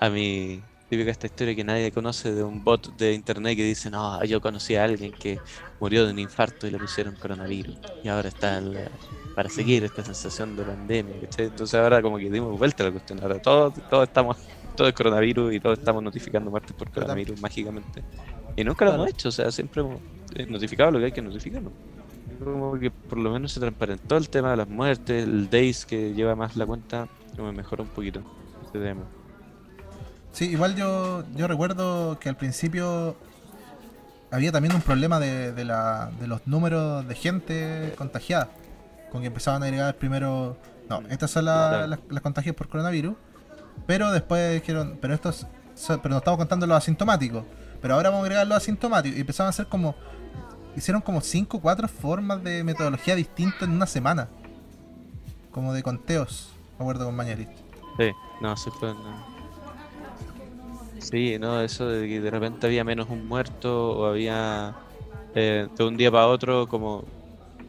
[0.00, 0.60] a mí,
[0.90, 4.38] típica esta historia que nadie conoce de un bot de internet que dice, no, yo
[4.42, 5.38] conocí a alguien que
[5.80, 7.78] murió de un infarto y le pusieron coronavirus.
[8.04, 8.60] Y ahora está
[9.34, 11.14] para seguir esta sensación de pandemia.
[11.38, 13.18] Entonces ahora como que dimos vuelta a la cuestión.
[13.22, 14.36] Ahora todos, todos estamos,
[14.76, 18.04] todo es coronavirus y todos estamos notificando muertes por coronavirus mágicamente.
[18.56, 20.00] Y nunca lo hemos hecho, o sea, siempre hemos
[20.50, 21.62] notificado lo que hay que notificar.
[21.62, 21.72] ¿no?
[22.44, 26.12] Como que por lo menos se transparentó el tema de las muertes, el Days que
[26.12, 28.22] lleva más la cuenta, como mejoró un poquito
[28.68, 29.02] ese tema.
[30.32, 33.16] Sí, igual yo, yo recuerdo que al principio
[34.30, 38.48] había también un problema de, de, la, de los números de gente contagiada.
[39.10, 40.56] Con que empezaban a agregar primero.
[40.90, 43.14] No, estas son la- las, las contagios por coronavirus.
[43.86, 45.46] Pero después dijeron, pero estos.
[45.88, 47.44] Pero no estamos contando los asintomáticos.
[47.80, 49.16] Pero ahora vamos a agregar los asintomáticos.
[49.16, 49.94] Y empezaron a hacer como.
[50.76, 54.28] Hicieron como 5 o 4 formas de metodología distintas en una semana.
[55.50, 56.50] Como de conteos.
[56.78, 57.48] Me acuerdo con Mañalich.
[57.98, 58.94] Sí, no, sí fue.
[58.94, 59.36] no.
[60.98, 64.74] Sí, no, eso de que de repente había menos un muerto o había
[65.34, 67.04] eh, de un día para otro como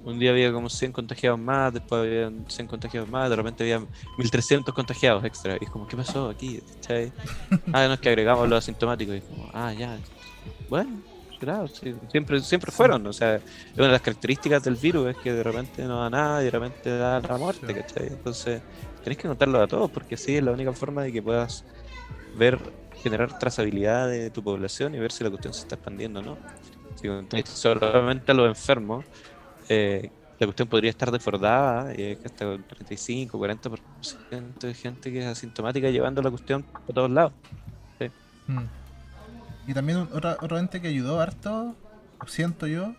[0.08, 3.86] un día había como 100 contagiados más, después había 100 contagiados más, de repente había
[4.18, 5.58] 1300 contagiados extra.
[5.60, 6.62] Y es como, ¿qué pasó aquí?
[6.76, 7.12] ¿Cachai?
[7.74, 9.16] Ah, no, es que agregamos los asintomáticos.
[9.16, 10.00] Y es como, ah, ya.
[10.70, 11.04] Bueno,
[11.40, 13.06] claro, sí, siempre, siempre fueron.
[13.06, 13.42] O sea,
[13.76, 16.52] una de las características del virus es que de repente no da nada y de
[16.52, 18.08] repente da la muerte, ¿cachai?
[18.08, 18.62] Entonces,
[19.08, 21.64] tenés que notarlo a todos porque así es la única forma de que puedas
[22.38, 22.60] ver,
[23.02, 26.38] generar trazabilidad de tu población y ver si la cuestión se está expandiendo o no.
[26.96, 29.06] Si contáis solamente a los enfermos,
[29.70, 35.10] eh, la cuestión podría estar desbordada y es que hasta el 35, 40% de gente
[35.10, 37.32] que es asintomática llevando la cuestión por todos lados.
[38.48, 38.66] Mm.
[39.68, 41.76] Y también otra, otro ente que ayudó harto,
[42.26, 42.94] siento yo,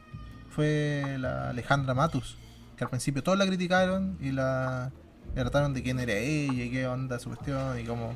[0.48, 2.38] fue la Alejandra Matus,
[2.78, 4.90] que al principio todos la criticaron y la
[5.32, 8.14] y trataron de quién era ella y qué onda su cuestión y cómo...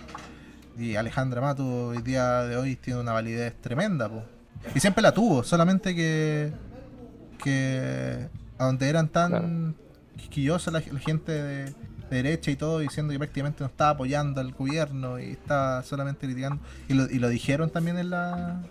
[0.79, 4.23] Y Alejandra Matus hoy día de hoy tiene una validez tremenda, po.
[4.75, 6.53] Y siempre la tuvo, solamente que...
[7.43, 9.75] que a donde eran tan
[10.31, 10.59] Claro.
[10.71, 11.73] la, la gente de, de
[12.11, 16.63] derecha y todo, diciendo que prácticamente no estaba apoyando al gobierno y estaba solamente criticando.
[16.89, 18.63] Y lo, y lo dijeron también en la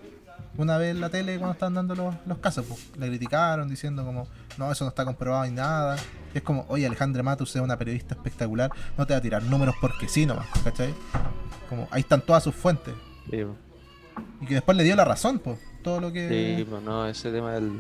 [0.58, 2.92] una vez en la tele cuando estaban dando los, los casos, pues.
[2.98, 4.28] Le criticaron diciendo como,
[4.62, 5.98] no, eso no está comprobado ni nada.
[6.34, 9.44] Y es como, oye, Alejandra Matus es una periodista espectacular, no te va a tirar
[9.44, 10.94] números porque sí nomás, ¿cachai?
[11.70, 12.94] Como, ahí están todas sus fuentes.
[13.30, 13.44] Sí.
[14.42, 15.60] Y que después le dio la razón, pues.
[15.84, 16.56] Todo lo que...
[16.58, 17.80] Sí, pues no, ese tema del.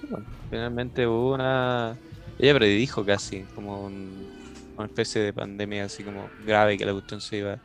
[0.00, 1.96] Sí, bueno, finalmente hubo una.
[2.38, 4.30] Ella predijo casi como un-
[4.76, 7.58] una especie de pandemia así como grave que la cuestión se iba.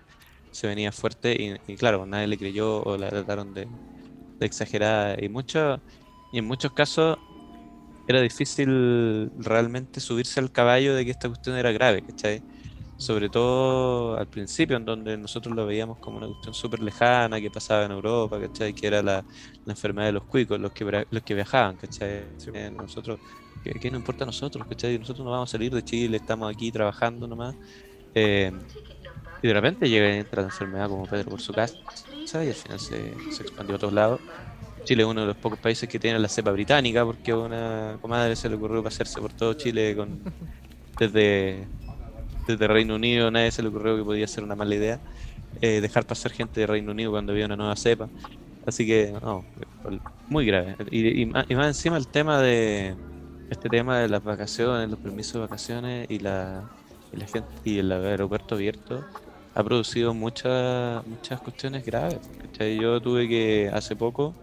[0.51, 1.33] se venía fuerte
[1.67, 3.67] y, y claro, nadie le creyó o la trataron de,
[4.39, 5.15] de exagerada.
[5.21, 5.79] Y mucho,
[6.37, 7.17] y en muchos casos
[8.07, 12.43] era difícil realmente subirse al caballo de que esta cuestión era grave, ¿cachai?
[12.95, 17.49] Sobre todo al principio, en donde nosotros lo veíamos como una cuestión súper lejana que
[17.49, 18.71] pasaba en Europa, ¿cachai?
[18.75, 19.25] Que era la,
[19.65, 22.25] la enfermedad de los cuicos, los que, los que viajaban, ¿cachai?
[22.37, 22.51] Sí.
[22.53, 23.19] Eh, nosotros,
[23.63, 24.99] ¿qué, qué nos importa a nosotros, ¿cachai?
[24.99, 27.55] Nosotros no vamos a salir de Chile, estamos aquí trabajando nomás.
[28.13, 28.51] Eh,
[29.41, 31.77] y de repente llega y entra la enfermedad como Pedro por su casa
[32.31, 34.21] y al final se, se expandió a todos lados.
[34.87, 37.97] Chile es uno de los pocos países que tiene la cepa británica porque a una
[38.01, 40.21] comadre se le ocurrió pasearse por todo Chile con
[40.97, 41.67] desde,
[42.47, 44.99] desde Reino Unido nadie se le ocurrió que podía ser una mala idea
[45.61, 48.07] eh, dejar pasar gente de Reino Unido cuando había una nueva cepa.
[48.65, 49.43] Así que, no,
[50.27, 50.75] muy grave.
[50.91, 52.95] Y, y más, y más encima el tema de
[53.49, 56.69] este tema de las vacaciones, los permisos de vacaciones y la,
[57.13, 59.05] y la gente y el aeropuerto abierto
[59.55, 62.19] ha producido muchas muchas cuestiones graves.
[62.41, 62.79] ¿cachai?
[62.79, 64.35] Yo tuve que, hace poco,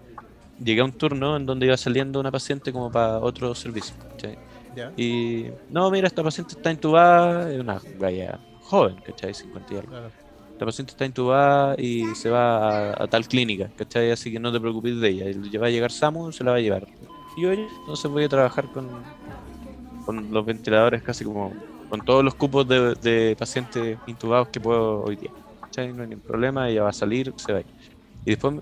[0.62, 3.94] llegué a un turno en donde iba saliendo una paciente como para otro servicio.
[4.10, 4.38] ¿cachai?
[4.74, 4.92] Ya.
[4.96, 9.32] Y, no, mira, esta paciente está intubada, es una galla joven, ¿cachai?
[9.34, 9.90] 50 y algo.
[9.90, 10.10] Claro.
[10.52, 14.10] Esta paciente está intubada y se va a, a tal clínica, ¿cachai?
[14.10, 15.26] Así que no te preocupes de ella.
[15.28, 16.86] Y va a llegar Samu, se la va a llevar.
[17.36, 18.88] Y yo entonces voy a trabajar con,
[20.06, 21.52] con los ventiladores casi como
[21.88, 25.30] con todos los cupos de, de pacientes intubados que puedo hoy día.
[25.60, 25.92] ¿cachai?
[25.92, 27.66] No hay ningún problema, ella va a salir, se va a ir.
[28.24, 28.54] Y después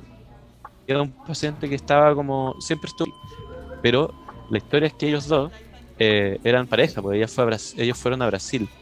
[0.87, 3.13] llega un paciente que estaba como, siempre estuvo,
[3.81, 4.17] pero
[4.49, 5.53] la historia es que ellos dos
[5.99, 8.73] eh, eran pareja, porque ella fue a ellos fueron a Brasil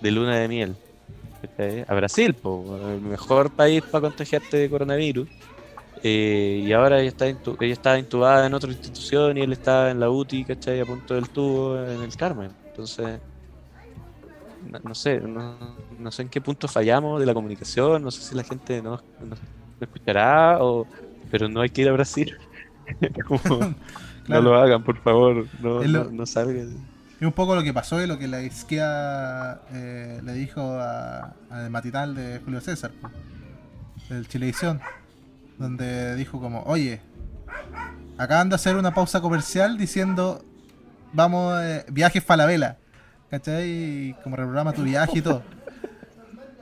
[0.00, 0.78] de luna de miel.
[1.42, 1.84] ¿cachai?
[1.88, 5.28] A Brasil, po, el mejor país para contagiarte de coronavirus.
[6.02, 7.38] Eh, y ahora ella, está ella
[7.74, 10.80] estaba intubada en otra institución y él estaba en la UTI, ¿cachai?
[10.80, 12.56] A punto del tubo en el Carmen.
[12.68, 13.20] Entonces,
[14.60, 18.34] no, sé, no, no sé en qué punto fallamos de la comunicación, no sé si
[18.34, 19.36] la gente no, no- no
[19.80, 20.88] escuchará, o,
[21.30, 22.36] pero no hay que ir a Brasil.
[23.26, 23.74] Como,
[24.24, 24.42] Claro.
[24.44, 26.76] No lo hagan, por favor, no, lo- no, no salgan.
[27.18, 31.34] Es un poco lo que pasó y lo que la izquierda eh, le dijo a,
[31.50, 32.92] al matinal de Julio César,
[34.08, 34.80] del Chilevisión,
[35.58, 37.00] donde dijo como, oye,
[38.18, 40.44] acaban de hacer una pausa comercial diciendo,
[41.12, 42.78] vamos, eh, viajes Falabella,
[43.30, 43.68] ¿cachai?
[43.68, 45.42] Y como reprograma tu viaje y todo.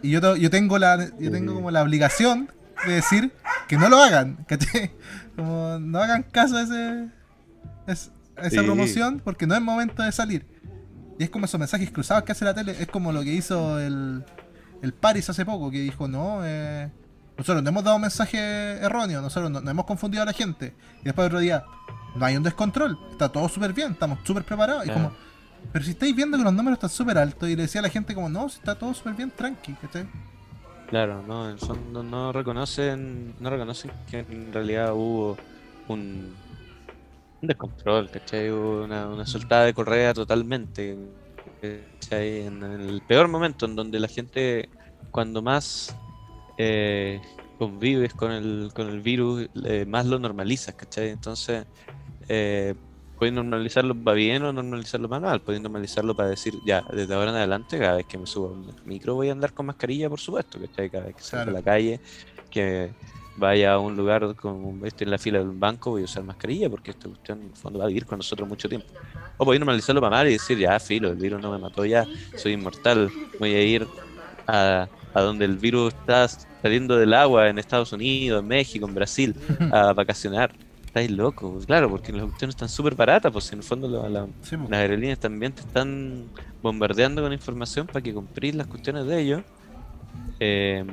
[0.01, 2.49] Y yo, yo tengo la yo tengo como la obligación
[2.87, 3.33] de decir
[3.69, 4.93] que no lo hagan, ¿cachai?
[5.37, 7.09] Como no hagan caso a ese
[7.87, 8.11] a esa
[8.51, 8.59] Sí.
[8.67, 10.47] promoción porque no es momento de salir.
[11.19, 13.81] Y es como esos mensajes cruzados que hace la tele, es como lo que hizo
[13.81, 14.25] el,
[14.83, 16.89] el Paris hace poco, que dijo, no, eh,
[17.37, 18.39] nosotros no hemos dado mensaje
[18.79, 20.75] erróneo, nosotros no, no hemos confundido a la gente.
[21.01, 21.65] Y después otro día,
[22.15, 24.87] no hay un descontrol, está todo súper bien, estamos súper preparados.
[24.87, 25.13] Y como,
[25.73, 27.89] pero si estáis viendo que los números están súper altos y le decía a la
[27.91, 30.09] gente como, no, si está todo súper bien, tranqui, ¿cachai?
[30.89, 35.43] Claro, no, en el fondo no reconocen, no reconocen que en realidad hubo
[35.87, 36.43] un,
[37.41, 38.51] un descontrol, ¿cachai?
[38.51, 40.97] Hubo una, una soltada de correa totalmente,
[41.61, 42.43] ¿cachai?
[42.47, 44.71] En, en el peor momento en donde la gente,
[45.11, 46.01] cuando más
[46.57, 47.23] eh,
[47.59, 51.11] convives con el, con el virus, eh, más lo normalizas, ¿cachai?
[51.11, 51.67] Entonces,
[52.29, 52.75] eh,
[53.19, 55.41] puedes normalizarlo para bien o normalizarlo para mal.
[55.41, 58.51] Puedes normalizarlo para decir, ya, desde ahora en adelante, cada vez que me subo a
[58.53, 60.89] un micro voy a andar con mascarilla, por supuesto, ¿cachai?
[60.91, 61.59] Cada vez que salga a Claro.
[61.59, 62.01] la calle,
[62.51, 62.91] que
[63.37, 66.25] vaya a un lugar como esté en la fila de un banco, voy a usar
[66.25, 68.89] mascarilla porque esta cuestión en el fondo va a vivir con nosotros mucho tiempo.
[69.37, 72.05] O podéis normalizarlo para mal y decir, ya, filo, el virus no me mató ya,
[72.37, 73.87] soy inmortal, voy a ir
[74.49, 76.27] a, a donde el virus está
[76.63, 79.37] saliendo del agua en Estados Unidos, en México, en Brasil,
[79.71, 80.53] a vacacionar.
[80.89, 84.09] Estáis locos, pues, claro, porque las cuestiones están súper baratas, pues en el fondo la-
[84.09, 84.65] la- Sí, po.
[84.71, 86.25] las aerolíneas también te están
[86.63, 89.43] bombardeando con información para que comprís las cuestiones de ellos.
[90.41, 90.85] Eh,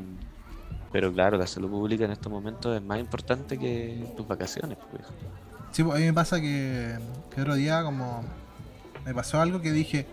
[0.92, 4.78] pero claro, la salud pública en estos momentos es más importante que tus vacaciones.
[4.92, 5.04] Pues.
[5.72, 6.98] Sí, pues, a mí me pasa que,
[7.34, 8.24] que otro día como
[9.06, 10.06] me pasó algo que dije,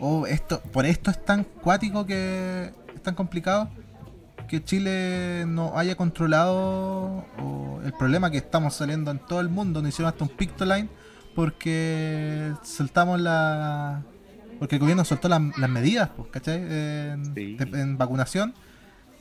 [0.00, 3.68] oh, esto, por esto es tan cuático que es tan complicado
[4.48, 9.80] que Chile no haya controlado o el problema que estamos saliendo en todo el mundo,
[9.82, 10.88] no hicieron hasta un Pictoline
[11.34, 14.02] porque soltamos la
[14.58, 16.56] porque el gobierno soltó las, las medidas, pues, ¿cachai?
[16.60, 17.54] En, Sí.
[17.54, 18.54] de- en vacunación.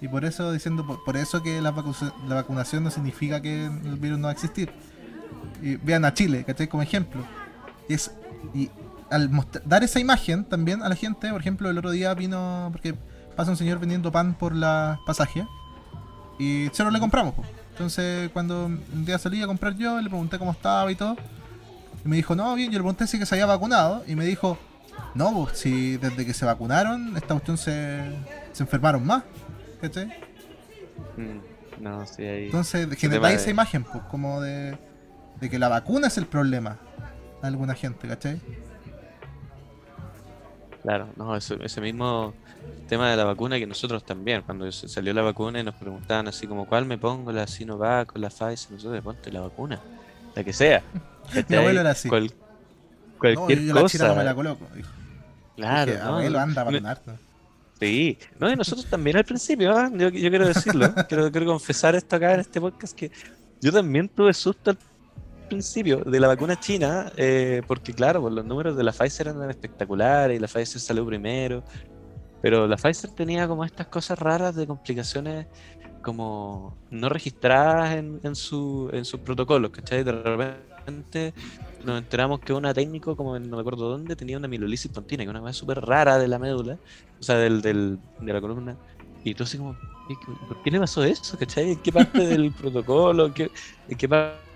[0.01, 3.65] Y por eso diciendo, por, por eso que la, vacu- la vacunación no significa que
[3.65, 4.71] el virus no va a existir.
[5.61, 6.67] Y vean a Chile, ¿cachai?
[6.67, 7.23] Como ejemplo.
[7.87, 8.11] Y, es,
[8.55, 8.71] y
[9.11, 9.29] al
[9.65, 12.95] dar esa imagen también a la gente, por ejemplo, el otro día vino, porque
[13.37, 15.47] pasa un señor vendiendo pan por la pasaje,
[16.37, 17.33] y se lo le compramos.
[17.33, 17.43] po.
[17.71, 21.15] Entonces, cuando un día salí a comprar yo, le pregunté cómo estaba y todo,
[22.03, 24.25] y me dijo, no, bien, yo le pregunté si que se había vacunado, y me
[24.25, 24.57] dijo,
[25.13, 28.01] no, pues si desde que se vacunaron, esta cuestión se,
[28.51, 29.23] se enfermaron más,
[29.79, 30.07] ¿cachai?
[31.17, 32.45] Mm, no, sí, ahí.
[32.45, 34.77] Entonces generáis de- esa imagen, pues, como de,
[35.39, 36.77] de que la vacuna es el problema
[37.43, 38.41] a alguna gente, ¿cachai?
[40.87, 42.33] Claro, no, eso- ese mismo
[42.87, 46.47] tema de la vacuna que nosotros también, cuando salió la vacuna y nos preguntaban así
[46.47, 47.33] como, ¿cuál me pongo?
[47.33, 48.71] ¿La Sinovac o la Pfizer?
[48.71, 49.81] Nosotros, ponte la vacuna,
[50.33, 50.81] la que sea.
[51.49, 52.07] Mi abuelo era así.
[52.07, 54.15] Cual- No, cualquier yo, la china no cosa.
[54.15, 54.65] me la coloco.
[55.57, 56.09] Claro, Dije, ¿no?
[56.15, 56.97] abuelo, anda a.
[57.79, 59.91] Sí, no, y nosotros también al principio, ¿ah?
[59.93, 63.11] yo, yo quiero decirlo, quiero, quiero confesar esto acá en este podcast, que
[63.59, 64.77] yo también tuve susto al
[65.47, 69.49] principio de la vacuna china, eh, porque claro, pues los números de la Pfizer eran
[69.49, 71.63] espectaculares y la Pfizer salió primero,
[72.41, 75.47] pero la Pfizer tenía como estas cosas raras de complicaciones
[76.01, 80.03] como no registradas en, en su, en sus protocolos, ¿cachai?
[80.03, 81.33] De repente
[81.83, 85.29] nos enteramos que una técnico, como no me acuerdo dónde, tenía una milolisis pontina, que
[85.29, 86.79] es una cosa súper rara de la médula,
[87.19, 88.77] o sea, del, del, de la columna,
[89.23, 89.73] Y tú así como,
[90.07, 91.37] ¿y qué- ¿por qué le pasó eso?
[91.37, 91.71] ¿Cachai?
[91.73, 93.25] ¿En qué parte del protocolo?
[93.27, 93.51] ¿En qué,
[93.89, 94.46] en qué parte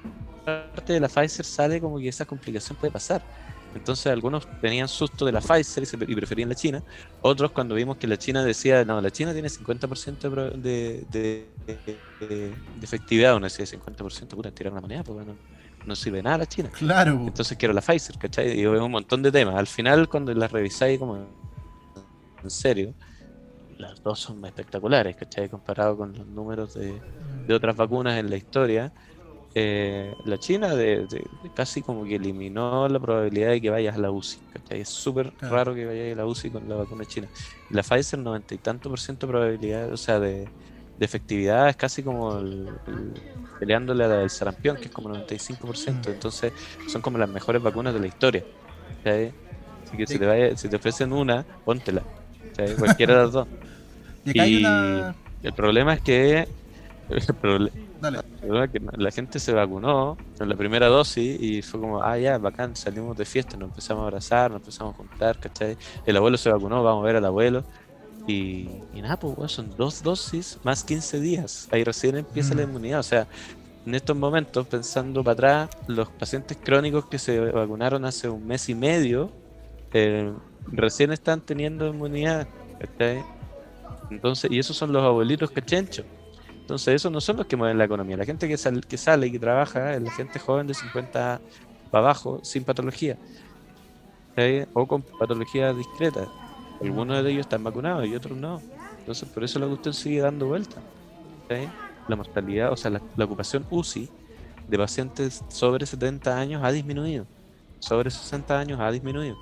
[0.86, 3.26] de la Pfizer sale como que esa complicación puede pasar?
[3.74, 6.84] Entonces algunos tenían susto de la Pfizer y, se- y preferían la China.
[7.22, 12.06] Otros cuando vimos que la China decía, no, la China tiene 50% de, de, de,
[12.20, 15.40] de- de efectividad, uno decía 50%, pura tirar una moneda, porque no,
[15.86, 16.70] no sirve nada la China.
[16.72, 17.24] Claro.
[17.28, 18.58] Entonces quiero la Pfizer, ¿cachai?
[18.60, 19.56] Y es un montón de temas.
[19.56, 21.40] Al final, cuando las revisáis como
[22.44, 22.96] en serio,
[23.78, 25.50] las dos son espectaculares, ¿cachai?
[25.50, 27.04] Comparado con los números de,
[27.46, 28.94] de otras vacunas en la historia.
[29.54, 33.96] Eh, la China de, de- de casi como que eliminó la probabilidad de que vayas
[33.96, 34.82] a la UCI, ¿cachai?
[34.82, 35.56] Es súper Claro.
[35.56, 37.28] raro que vayas a la UCI con la vacuna china.
[37.70, 40.46] Y la Pfizer, 90 y tanto por ciento de probabilidad, o sea, de,
[40.98, 43.14] de efectividad, es casi como el- el-
[43.60, 46.10] peleándole a la del sarampión, que es como 95%.
[46.10, 46.14] Mm.
[46.14, 46.54] Entonces,
[46.88, 48.44] son como las mejores vacunas de la historia.
[49.04, 49.34] ¿cachai?
[49.84, 50.20] Así que si Sí.
[50.20, 52.04] te, vaya- si te ofrecen una, póntela.
[52.56, 52.76] ¿cachai?
[52.78, 53.48] Cualquiera de las dos.
[54.24, 55.16] Y Y una.
[55.44, 56.48] el problema es que.
[57.10, 57.72] El proble-
[58.02, 58.20] Dale.
[58.72, 62.76] que la gente se vacunó en la primera dosis y fue como, ah, ya, bacán,
[62.76, 65.78] salimos de fiesta, nos empezamos a abrazar, nos empezamos a juntar, ¿cachai?
[66.06, 67.68] El abuelo se vacunó, vamos a ver al abuelo.
[68.28, 71.68] Y, y nada, pues, son dos dosis más 15 días.
[71.72, 72.70] Ahí recién empieza la Mm.
[72.70, 73.00] inmunidad.
[73.02, 73.28] O sea,
[73.86, 78.70] en estos momentos, pensando para atrás, los pacientes crónicos que se vacunaron hace un mes
[78.70, 79.36] y medio,
[79.94, 80.34] eh,
[80.68, 82.50] recién están teniendo inmunidad,
[82.80, 83.28] ¿cachai?
[84.10, 86.06] Entonces, y esos son los abuelitos cachenchos.
[86.72, 88.18] Entonces, esos no son los que mueven la economía.
[88.18, 91.44] La gente que, sal- que sale y que trabaja es la gente joven de 50
[91.90, 93.20] para abajo, sin patología.
[94.74, 96.30] O con patologías discretas.
[96.80, 98.66] Algunos de ellos están vacunados y otros no.
[99.00, 100.84] Entonces, por eso la cuestión sigue dando vuelta.
[102.08, 104.14] La mortalidad, o sea, la ocupación UCI
[104.68, 107.28] de pacientes sobre 70 años ha disminuido.
[107.80, 109.40] Sobre 60 años ha disminuido.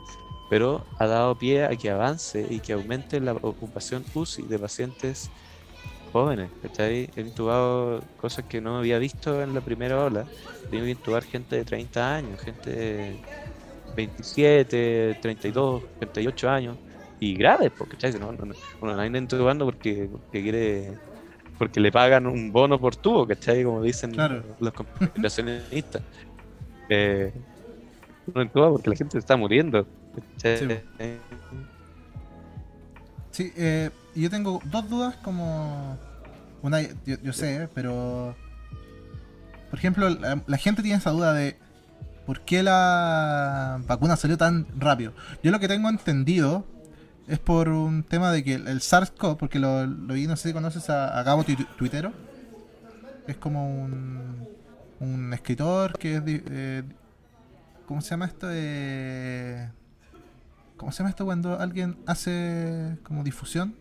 [0.47, 5.31] Pero ha dado pie a que avance y que aumente la ocupación UCI de pacientes
[6.11, 6.49] jóvenes.
[6.61, 7.09] ¿cachai?
[7.15, 10.25] He intubado cosas que no había visto en la primera ola.
[10.69, 13.17] Tengo que intubar gente de 30 años, gente de
[13.95, 16.77] 27, 32, 38 años.
[17.19, 18.19] Y graves, porque ¿cachai?
[18.19, 20.97] No, no, no, uno no anda intubando porque, porque quiere
[21.57, 23.65] porque le pagan un bono por tubo, ¿cachai?
[23.65, 24.41] Como dicen Claro.
[24.59, 26.01] los conspiracionistas.
[26.91, 27.31] Eh,
[28.25, 29.85] uno intuba porque la gente se está muriendo.
[30.15, 30.57] ¿cachai?
[30.57, 30.65] Sí,
[33.31, 33.91] Sí, eh,
[34.21, 35.97] yo tengo dos dudas como...
[36.61, 38.35] Una, yo, yo sé, pero...
[39.69, 41.57] Por ejemplo, la, gente tiene esa duda de
[42.25, 45.13] por qué la vacuna salió tan rápido.
[45.43, 46.65] Yo lo que tengo entendido
[47.27, 50.53] es por un tema de que el, SARS-CoV, porque lo, lo vi, no sé si
[50.53, 51.45] conoces a, a Gabo
[51.77, 52.13] Tuitero.
[53.27, 54.47] Es como un,
[54.99, 56.23] un escritor que es...
[56.25, 56.83] eh,
[57.89, 58.47] ¿Cómo se llama esto?
[58.51, 59.67] Eh,
[60.77, 63.75] ¿Cómo se llama esto cuando alguien hace como difusión?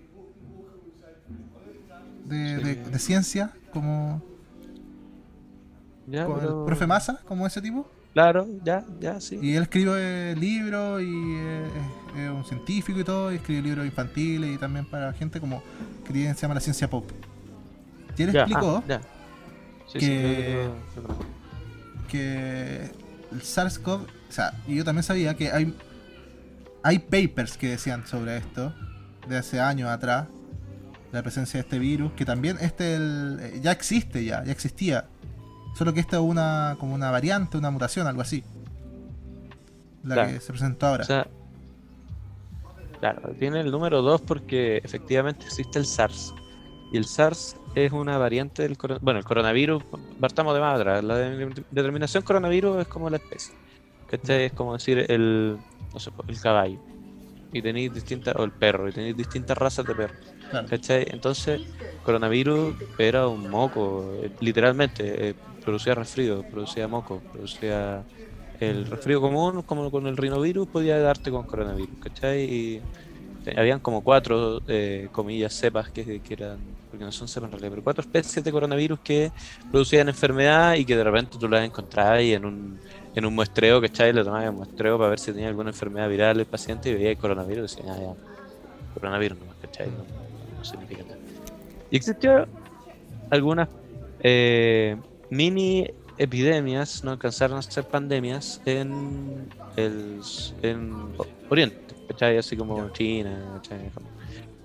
[2.28, 2.62] De, Sí.
[2.64, 4.22] de- de ciencia, como,
[6.06, 7.88] Ya, como pero- el profe Massa, como ese tipo.
[8.14, 9.38] Claro, ya, ya, sí.
[9.40, 11.06] Y él escribe libros y
[11.36, 11.66] eh,
[12.16, 15.62] es, es un científico y todo, y escribe libros infantiles y también para gente como
[16.06, 17.04] que se llama la ciencia pop.
[18.16, 19.00] Y él Ya, explicó ah, ya.
[19.86, 21.00] Sí, que- sí,
[22.08, 22.90] que- que
[23.32, 25.74] el SARS-CoV, o sea, y yo también sabía que hay
[26.82, 28.72] hay papers que decían sobre esto
[29.28, 30.26] de hace años atrás,
[31.12, 35.06] la presencia de este virus, que también este el- eh, ya existe ya, ya existía.
[35.76, 38.42] Solo que esta es una como una variante, una mutación, algo así.
[40.04, 40.30] La Claro.
[40.32, 41.02] que se presentó ahora.
[41.04, 41.26] O sea,
[43.00, 46.34] claro, tiene el número 2 porque efectivamente existe el SARS.
[46.92, 49.04] Y el SARS es una variante del coronavirus.
[49.04, 49.82] Bueno, el coronavirus,
[50.20, 51.04] partamos de atrás.
[51.04, 53.54] La de- determinación coronavirus es como la especie.
[54.08, 55.58] Que este es como decir el,
[55.92, 56.78] no sé, el caballo.
[57.52, 60.16] Y tenéis distintas, o el perro, y tenéis distintas razas de perros.
[60.48, 60.68] Claro.
[60.68, 61.04] ¿Cachai?
[61.10, 61.60] Entonces,
[62.00, 65.30] coronavirus era un moco, eh, literalmente.
[65.30, 65.34] eh,
[65.64, 68.06] producía resfrío, producía moco, producía
[68.58, 72.44] el resfrío común, como con el rinovirus, podía darte con coronavirus, ¿cachai?
[72.44, 72.86] Y
[73.56, 77.70] habían como cuatro, eh, comillas, cepas que, que eran, porque no son cepas en realidad,
[77.72, 79.32] pero cuatro especies de coronavirus que
[79.70, 82.82] producían enfermedad y que de repente tú las encontrabas en un,
[83.14, 84.12] en un muestreo, ¿cachai?
[84.12, 87.10] Le tomabas un muestreo para ver si tenía alguna enfermedad viral el paciente y veía
[87.10, 88.16] el coronavirus y decían, ah, ya,
[88.94, 89.90] coronavirus nomás, ¿cachai?
[89.92, 90.06] No,
[90.58, 91.16] no significa nada.
[91.90, 92.46] Y existió
[93.30, 93.68] algunas
[94.20, 94.96] eh,
[95.30, 95.86] mini
[96.18, 100.20] epidemias, no alcanzaron a ser pandemias en el
[100.62, 100.92] en
[101.48, 102.36] Oriente, ¿cachai?
[102.38, 103.90] Así como China, ¿cachai?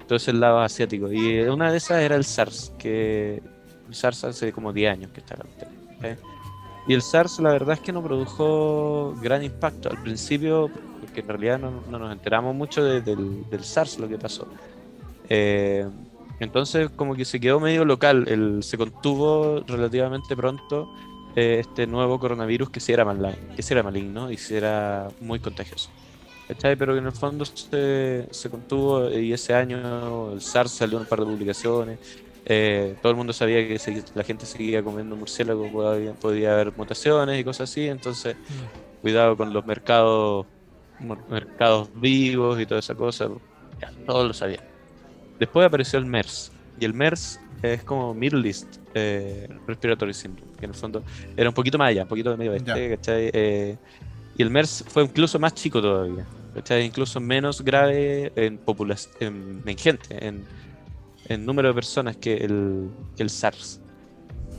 [0.08, 1.12] Todo ese lado asiático.
[1.12, 3.42] Y una de esas era el SARS, que
[3.88, 6.18] el SARS hace como 10 años que está ¿cachai?
[6.88, 10.70] Y el SARS la verdad es que no produjo gran impacto al principio,
[11.00, 14.48] porque en realidad no, no nos enteramos mucho de- del, del SARS, lo que pasó.
[15.34, 15.86] Eh,
[16.40, 20.92] entonces como que se quedó medio local, el, se contuvo relativamente pronto
[21.36, 25.12] eh, este nuevo coronavirus que sí era, maligno, que sí era maligno y sí era
[25.20, 25.92] muy contagioso.
[26.48, 26.76] ¿Cachai?
[26.78, 31.04] Pero que en el fondo se, se contuvo y ese año el SARS salió en
[31.04, 32.00] un par de publicaciones.
[32.46, 36.74] eh, todo el mundo sabía que se- la gente seguía comiendo murciélago, podía, podía haber
[36.76, 37.88] mutaciones y cosas así.
[37.88, 38.38] Entonces,
[39.02, 40.48] cuidado con los mercados
[40.98, 43.28] mer- mercados vivos y toda esa cosa.
[43.82, 44.66] Ya, todos lo sabían.
[45.40, 46.52] Después apareció el MERS.
[46.80, 51.04] Y el MERS es como Middle East eh, Respiratory Syndrome, que en el fondo
[51.38, 53.30] era un poquito más allá, un poquito de medio oeste, ¿cachai?
[53.34, 53.78] Eh,
[54.38, 56.26] y el MERS fue incluso más chico todavía,
[56.56, 56.86] ¿cachai?
[56.86, 58.60] Incluso menos grave en,
[59.20, 60.44] en, en gente, en,
[61.30, 63.80] en número de personas que el, que el SARS.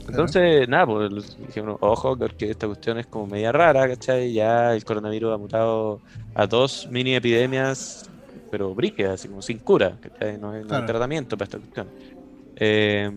[0.07, 4.33] Entonces, nada, pues dijeron, ojo, porque esta cuestión es como media rara, ¿cachai?
[4.33, 5.99] Ya el coronavirus ha mutado
[6.35, 8.09] a dos mini epidemias,
[8.49, 10.37] pero brígidas, así como sin cura, ¿cachai?
[10.37, 10.85] No hay, no hay Claro.
[10.85, 11.89] tratamiento para esta cuestión.
[12.57, 13.11] Eh,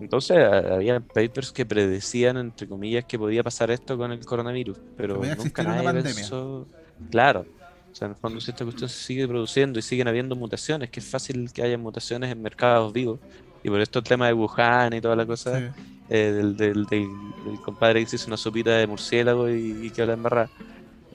[0.00, 5.16] entonces, había papers que predecían, entre comillas, que podía pasar esto con el coronavirus, pero
[5.44, 6.66] nunca nadie pensó...
[7.10, 7.40] Claro.
[7.40, 10.90] O sea, en el fondo, si esta cuestión se sigue produciendo y siguen habiendo mutaciones,
[10.90, 13.20] que es fácil que haya mutaciones en mercados vivos,
[13.62, 15.82] y por esto el tema de Wuhan y toda la cosa, Sí.
[16.08, 17.08] eh, del, del, del-
[17.44, 20.50] del compadre que se hizo una sopita de murciélago y, y que habla en barra.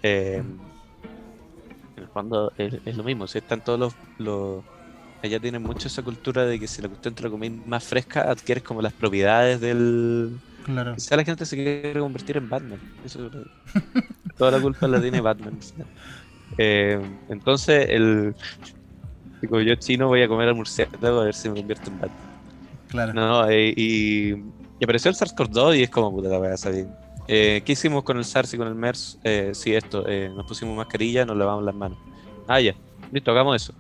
[0.04, 0.44] Eh,
[1.98, 4.66] en el fondo es, es lo mismo, si están todos los, los-
[5.24, 8.30] Allá tienen mucho esa cultura de que si la cuestión te la comís más fresca,
[8.32, 10.40] adquieres como las propiedades del.
[10.64, 10.96] Claro.
[10.96, 12.80] Quizá la gente se quiere convertir en Batman.
[13.04, 13.30] Eso,
[14.38, 15.60] toda la culpa la tiene Batman.
[16.58, 18.36] Eh, entonces, el.
[19.42, 22.30] Digo, yo chino voy a comer al murciélago a ver si me convierto en Batman.
[22.88, 23.14] Claro.
[23.14, 26.90] No, eh, y, y apareció el SARS-CoV-2 y es como puta la está bien.
[27.28, 29.18] Eh, ¿Qué hicimos con el SARS y con el MERS?
[29.24, 31.98] Eh, sí, esto, eh, nos pusimos mascarilla, nos lavamos las manos.
[32.48, 32.76] Ah, ya,
[33.12, 33.74] listo, hagamos eso.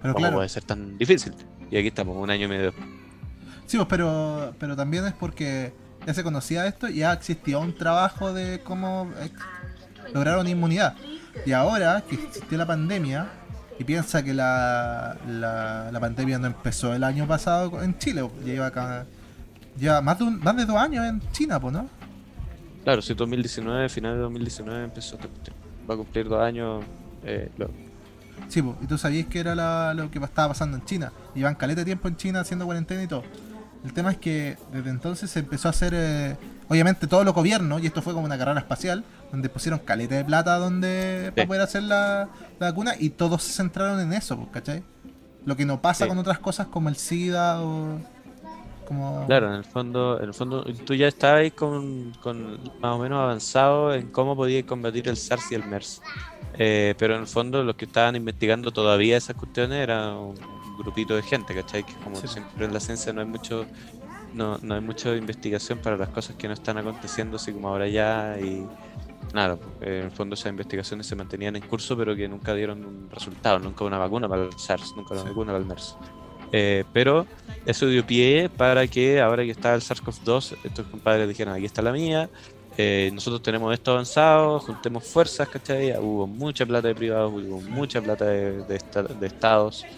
[0.00, 0.36] Pero ¿Cómo claro.
[0.36, 1.34] puede ser tan difícil?
[1.70, 2.72] Y aquí estamos, un año y medio.
[3.66, 5.72] Sí, pues, pero, pero también es porque
[6.06, 9.10] ya se conocía esto y ya existía un trabajo de cómo
[10.12, 10.94] lograr una inmunidad.
[11.44, 13.28] Y ahora que existió la pandemia,
[13.78, 18.44] y piensa que la, la, la pandemia no empezó el año pasado en Chile, pues,
[18.46, 19.04] lleva acá.
[19.78, 21.88] Lleva más de, un- más de dos años en China, pues, ¿no?
[22.84, 25.56] Claro, si 2019, final de 2019 empezó esta cuestión.
[25.88, 26.84] Va a cumplir dos años.
[27.24, 27.70] Eh, lo-
[28.48, 31.12] Sí, pues, y tú sabías que era la- lo que estaba pasando en China.
[31.34, 33.22] Iban caleta de tiempo en China haciendo cuarentena y todo.
[33.84, 36.36] El tema es que desde entonces se empezó a hacer, eh,
[36.68, 40.24] obviamente, todos los gobiernos, y esto fue como una carrera espacial, donde pusieron caleta de
[40.24, 42.28] plata donde para poder hacer la,
[42.58, 44.82] la vacuna, y todos se centraron en eso, pues, ¿cachai?
[45.46, 46.08] Lo que no pasa Sí.
[46.08, 47.98] con otras cosas como el SIDA o.
[49.26, 52.98] Claro, en el fondo, en el fondo tú ya estabas ahí con, con más o
[52.98, 56.02] menos avanzado en cómo podías combatir el SARS y el MERS.
[56.52, 61.16] Eh, pero en el fondo los que estaban investigando todavía esas cuestiones era un grupito
[61.16, 61.84] de gente, ¿cachai?
[61.84, 62.28] Que como Sí.
[62.28, 63.70] siempre en la ciencia no hay mucho
[64.32, 67.88] no, no hay mucha investigación para las cosas que no están aconteciendo así como ahora
[67.88, 68.72] ya y
[69.32, 72.84] nada, pues, en el fondo esas investigaciones se mantenían en curso pero que nunca dieron
[72.86, 75.28] un resultado, nunca una vacuna para el SARS, nunca una Sí.
[75.28, 75.98] vacuna para el MERS.
[76.56, 77.26] Eh, pero
[77.64, 81.82] eso dio pie para que ahora que está el SARS-CoV-2, estos compadres dijeron, aquí está
[81.82, 82.30] la mía,
[82.76, 85.96] eh, nosotros tenemos esto avanzado, juntemos fuerzas, ¿cachai?
[85.98, 89.88] Hubo mucha plata de privados, hubo mucha plata de, de esta- de estados,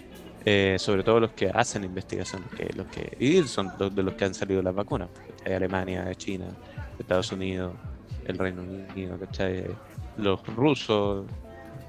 [0.45, 4.03] eh, sobre todo los que hacen investigación, los que, los que, y son los de
[4.03, 5.53] los que han salido las vacunas, ¿cachai?
[5.55, 6.57] Alemania, China,
[6.97, 7.79] Estados Unidos,
[8.23, 9.79] el Reino Unido, ¿cachai?
[10.15, 11.31] los rusos.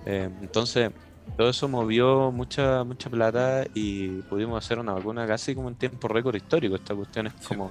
[0.04, 0.90] eh, entonces,
[1.36, 6.08] todo eso movió mucha mucha plata y pudimos hacer una vacuna casi como en tiempo
[6.08, 6.74] récord histórico.
[6.76, 7.70] Esta cuestión es como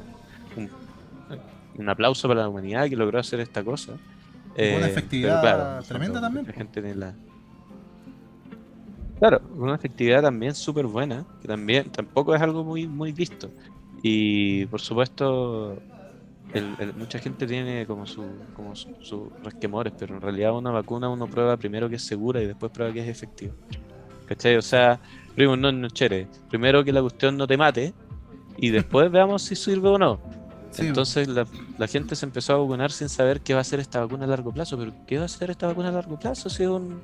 [0.56, 0.70] un,
[1.78, 3.94] un aplauso para la humanidad que logró hacer esta cosa.
[3.94, 4.00] Una
[4.56, 6.54] Eh, efectividad claro, tremenda también, po.
[6.54, 7.14] gente ni la-
[9.20, 13.50] Claro, una efectividad también súper buena, que también tampoco es algo muy, muy visto.
[14.04, 15.82] Y por supuesto,
[16.54, 18.24] el- el- mucha gente tiene como su,
[18.56, 22.42] como su- sus resquemores, pero en realidad una vacuna uno prueba primero que es segura
[22.42, 23.54] y después prueba que es efectiva.
[24.26, 24.58] ¿Cachai?
[24.58, 25.00] O sea,
[25.36, 26.28] primo, no, no, chere.
[26.50, 27.94] Primero que la cuestión no te mate
[28.58, 30.20] y después veamos si sirve o no.
[30.72, 30.86] Sí.
[30.86, 34.02] Entonces la, la gente se empezó a vacunar sin saber qué va a hacer esta
[34.02, 34.78] vacuna a largo plazo.
[34.78, 36.50] Pero ¿qué va a hacer esta vacuna a largo plazo?
[36.50, 37.00] Si es un,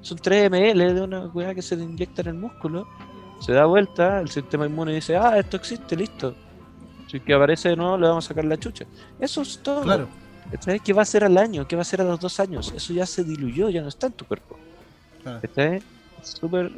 [0.00, 2.86] son 3 ml de una weá que se te inyecta en el músculo,
[3.40, 6.34] se da vuelta, el sistema inmune dice, ah, esto existe, listo.
[7.10, 8.84] Si que aparece de nuevo, le vamos a sacar la chucha.
[9.18, 9.82] Eso es todo.
[9.82, 10.08] Claro,
[10.50, 10.80] ¿Cachai?
[10.80, 11.66] ¿Qué va a hacer al año?
[11.66, 12.72] ¿Qué va a hacer a los dos años?
[12.74, 14.58] Eso ya se diluyó, ya no está en tu cuerpo.
[15.22, 15.40] claro.
[15.40, 15.82] ¿Cachai?
[16.22, 16.70] Súper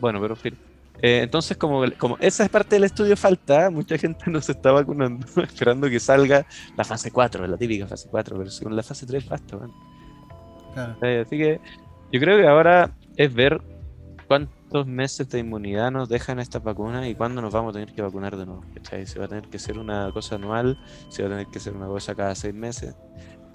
[0.00, 0.56] bueno, pero fin.
[1.02, 4.72] Eh, entonces, como, como esa es parte del estudio falta, mucha gente no se está
[4.72, 9.04] vacunando, esperando que salga la fase 4, la típica fase 4, pero según la fase
[9.06, 9.70] 3 basta, man.
[10.72, 10.96] claro.
[11.02, 11.60] Eh, así que
[12.12, 13.60] yo creo que ahora es ver
[14.26, 17.94] cuán- cuántos meses de inmunidad nos dejan estas vacunas y cuándo nos vamos a tener
[17.94, 18.64] que vacunar de nuevo.
[18.74, 19.06] ¿cachai?
[19.06, 21.74] Si va a tener que ser una cosa anual, si va a tener que ser
[21.74, 22.94] una cosa cada seis meses,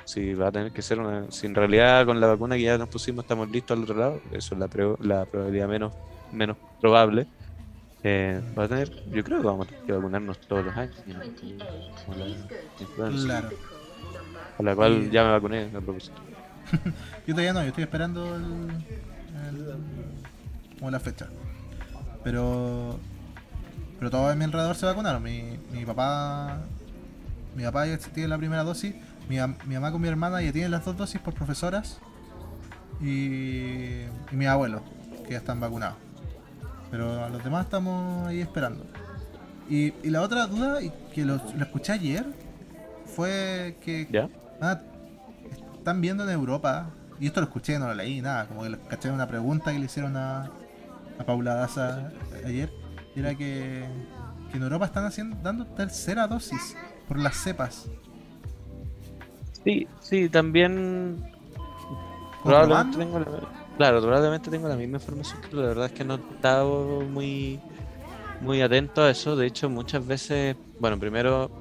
[0.06, 1.30] si va a tener que ser una.
[1.32, 4.22] Si en realidad con la vacuna que ya nos pusimos estamos listos al otro lado,
[4.32, 5.94] eso es la, pre- la probabilidad menos,
[6.32, 7.28] menos probable.
[8.04, 10.96] eh, va a tener, yo creo que vamos a tener que vacunarnos todos los años.
[11.08, 12.16] ¿no?
[12.98, 13.50] La Claro.
[14.58, 16.16] a la cual Y- ya me vacuné a propósito.
[17.28, 18.44] Yo todavía no, yo estoy esperando el,
[19.50, 20.21] el-
[20.82, 21.28] como la fecha.
[22.24, 23.00] Pero
[24.00, 25.22] pero todos en mi alrededor se vacunaron.
[25.22, 26.58] Mi, mi papá
[27.56, 28.96] mi papá ya tiene la primera dosis.
[29.30, 32.00] Mi, mi mamá con mi hermana ya tienen las dos dosis por profesoras.
[33.00, 34.02] Y,
[34.32, 34.82] y mi abuelo,
[35.26, 35.98] que ya están vacunados.
[36.90, 38.84] Pero a los demás estamos ahí esperando.
[39.70, 40.80] Y, y la otra duda,
[41.14, 42.26] que lo, lo escuché ayer,
[43.16, 44.30] fue que ¿Ya?
[44.60, 44.82] Ah,
[45.78, 48.80] están viendo en Europa, y esto lo escuché, no lo leí, nada, como que le
[48.80, 50.52] caché una pregunta que le hicieron a,
[51.20, 52.12] a Paula Daza
[52.46, 52.72] ayer,
[53.16, 53.86] era que,
[54.50, 56.76] que en Europa están haciendo, dando tercera dosis
[57.08, 57.90] por las cepas.
[59.64, 61.32] Sí, sí, también
[62.44, 63.26] Probablemente tengo la,
[63.78, 67.60] claro, probablemente tengo la misma información, pero la verdad es que no he estado muy,
[68.42, 69.36] muy atento a eso.
[69.36, 71.52] De hecho, muchas veces, bueno, primero,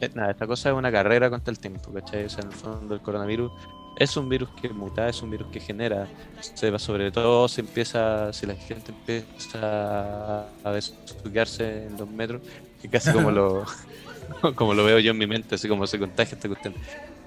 [0.00, 2.24] eh, nada, esta cosa es una carrera contra el tiempo, ¿cachai?
[2.24, 3.50] O sea, en el fondo el coronavirus
[3.96, 6.08] es un virus que muta, es un virus que genera,
[6.40, 12.42] se va sobre todo, se empieza, si la gente empieza a besuquearse en los metros,
[12.80, 13.64] que casi como lo,
[14.54, 16.74] como lo veo yo en mi mente, así como se contagia esta cuestión.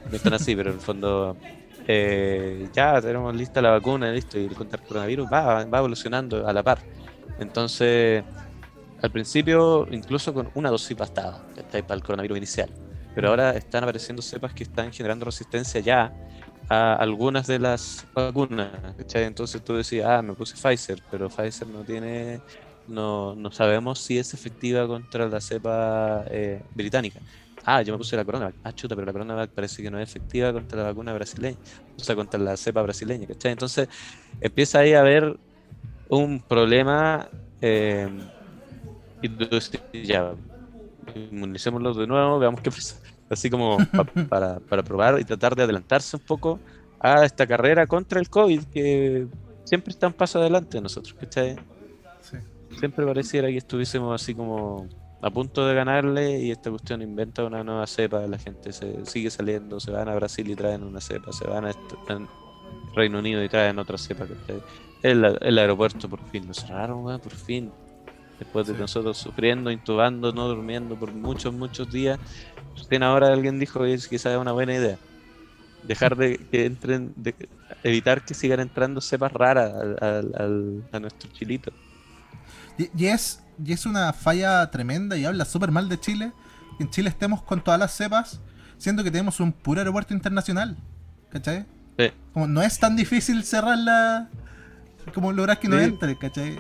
[0.10, 1.38] No están así, pero en el fondo
[1.88, 6.54] eh, ya tenemos lista la vacuna, listo, y contra el coronavirus va, va evolucionando a
[6.54, 6.80] la par.
[7.40, 8.24] Entonces,
[9.02, 12.70] al principio, incluso con una dosis bastaba para el coronavirus inicial.
[13.16, 16.14] Pero ahora están apareciendo cepas que están generando resistencia ya
[16.70, 18.96] a algunas de las vacunas.
[18.96, 19.24] ¿cachai?
[19.26, 22.44] Entonces tú decías, ah, me puse Pfizer, pero Pfizer no tiene,
[22.86, 27.22] no, no sabemos si es efectiva contra la cepa eh, británica.
[27.64, 28.56] Ah, yo me puse la CoronaVac.
[28.64, 31.58] Ah, chuta, pero la CoronaVac parece que no es efectiva contra la vacuna brasileña,
[31.98, 33.52] o sea, contra la cepa brasileña, ¿cachai?
[33.54, 33.88] Entonces
[34.40, 35.36] empieza ahí a haber
[36.06, 37.30] un problema
[37.62, 38.10] eh,
[39.22, 39.30] y
[41.16, 42.96] inmunicémoslo de nuevo, veamos qué pasa.
[43.30, 46.60] Así como pa- para, para probar y tratar de adelantarse un poco
[47.00, 49.28] a esta carrera contra el COVID, que
[49.66, 51.56] siempre está un paso adelante de nosotros, ¿cachai?
[52.22, 52.38] Sí.
[52.80, 54.88] Siempre pareciera que estuviésemos así como
[55.22, 59.30] a punto de ganarle y esta cuestión inventa una nueva cepa, la gente se sigue
[59.30, 61.72] saliendo, se van a Brasil y traen una cepa, se van a
[62.96, 64.26] Reino Unido y traen otra cepa.
[65.04, 67.72] El, el aeropuerto por fin lo cerraron, por fin.
[68.40, 68.80] Después de Sí.
[68.80, 72.20] nosotros sufriendo, intubando, no durmiendo por muchos, muchos días.
[72.76, 74.98] Recién ahora alguien dijo que es quizás una buena idea.
[75.84, 77.34] Dejar de que entren, de,
[77.84, 81.72] evitar que sigan entrando cepas raras al- al- al- a nuestro chilito.
[82.78, 86.32] Y, es, y es una falla tremenda y habla súper mal de Chile.
[86.78, 88.40] Que en Chile estemos con todas las cepas,
[88.78, 90.78] siendo que tenemos un puro aeropuerto internacional.
[91.32, 91.66] ¿Cachai?
[91.98, 92.12] Sí.
[92.34, 94.30] Como no es tan difícil cerrarla
[95.14, 95.86] como lograr que no Sí.
[95.86, 96.60] entre, ¿cachai?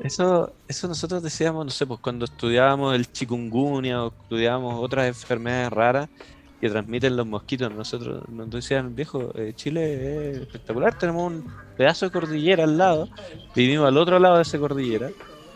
[0.00, 5.70] Eso, eso nosotros decíamos, no sé, pues cuando estudiábamos el chikungunya o estudiábamos otras enfermedades
[5.70, 6.08] raras
[6.58, 12.06] que transmiten los mosquitos, nosotros nos decían, viejo, eh, Chile es espectacular, tenemos un pedazo
[12.06, 13.08] de cordillera al lado,
[13.54, 15.10] vivimos al otro lado de esa cordillera,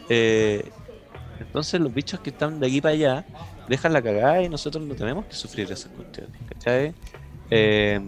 [0.09, 0.71] eh,
[1.41, 3.27] entonces los bichos que están de aquí para allá
[3.69, 6.95] dejan la cagada y nosotros no tenemos que sufrir esas cuestiones, ¿cachai?
[7.51, 8.01] Eh,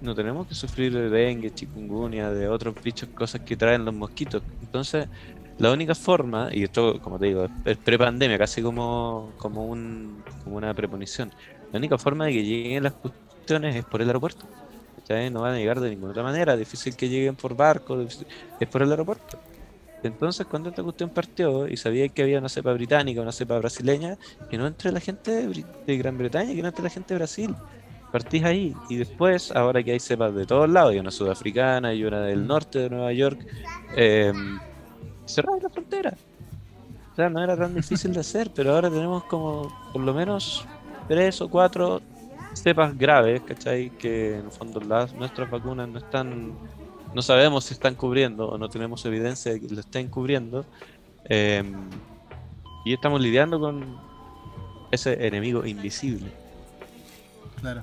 [0.00, 4.42] no tenemos que sufrir de dengue, chikungunya, de otros bichos, cosas que traen los mosquitos.
[4.62, 5.08] Entonces,
[5.58, 10.56] la única forma, y esto, como te digo, es- pre-pandemia, casi como, como, un, como
[10.56, 11.32] una preponición.
[11.72, 14.46] La única forma de que lleguen las cuestiones es por el aeropuerto.
[14.96, 15.30] ¿cachai?
[15.30, 16.56] No van a llegar de ninguna otra manera.
[16.56, 19.44] Difícil que lleguen por barco, es por el aeropuerto.
[20.02, 24.18] Entonces, cuando esta cuestión partió y sabía que había una cepa británica, una cepa brasileña,
[24.48, 27.18] que no entre la gente de, de Gran Bretaña, que no entre la gente de
[27.18, 27.58] Brasil.
[28.10, 28.82] Partís ahí.
[28.88, 32.46] Y después, ahora que hay cepas de todos lados, hay una sudafricana y una del
[32.46, 33.46] norte de Nueva York,
[33.88, 34.32] eh,
[35.26, 36.14] cerraron la frontera.
[37.12, 40.66] O sea, no era tan difícil de hacer, pero ahora tenemos como por lo menos
[41.08, 42.00] tres o cuatro
[42.54, 43.90] cepas graves, ¿cachai?
[43.90, 46.52] Que en el fondo las, nuestras vacunas no están,
[47.14, 50.64] no sabemos si están cubriendo o no tenemos evidencia de que lo estén cubriendo.
[51.24, 51.64] eh,
[52.86, 53.98] y estamos lidiando con
[54.92, 56.30] ese enemigo invisible.
[57.60, 57.82] Claro.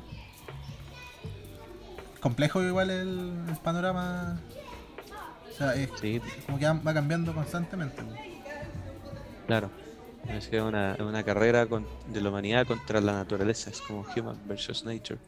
[2.22, 4.40] Complejo igual el panorama.
[5.54, 8.02] O sea, es Sí, como que va cambiando constantemente.
[9.48, 9.70] claro.
[10.30, 14.06] Es que es una, una carrera con- de la humanidad contra la naturaleza, es como
[14.16, 15.20] Human versus Nature,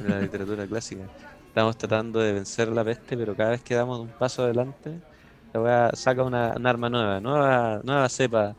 [0.00, 1.04] en la literatura clásica.
[1.46, 5.00] Estamos tratando de vencer la peste, pero cada vez que damos un paso adelante,
[5.54, 8.54] La weá saca una, un arma nueva, nueva, nueva cepa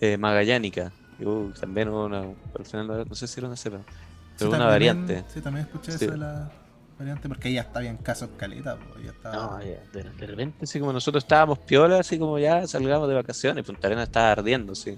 [0.00, 0.90] eh, magallánica.
[1.18, 2.18] Y, uh, también hubo una,
[2.58, 3.94] al final no sé si era una cepa, pero
[4.36, 5.24] Sí, una también- variante.
[5.32, 6.04] Sí, también escuché Sí.
[6.04, 6.50] eso de la
[6.98, 9.14] variante, porque ya está bien caso caleta, po, ya.
[9.32, 13.14] No, ya, de, de repente, así como nosotros estábamos piola, así como ya salgamos de
[13.14, 14.96] vacaciones, Punta Arenas estaba ardiendo, sí.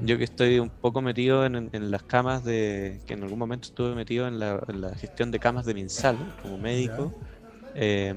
[0.00, 3.00] Yo que estoy un poco metido en, en- en las camas de.
[3.06, 6.32] que en algún momento estuve metido en la, en la gestión de camas de Minsal
[6.36, 7.16] como médico.
[7.74, 8.14] eh,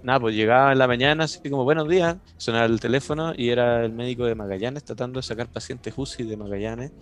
[0.00, 3.84] nada, pues llegaba en la mañana, así como buenos días, sonaba el teléfono y era
[3.84, 6.92] el médico de Magallanes tratando de sacar pacientes UCI de Magallanes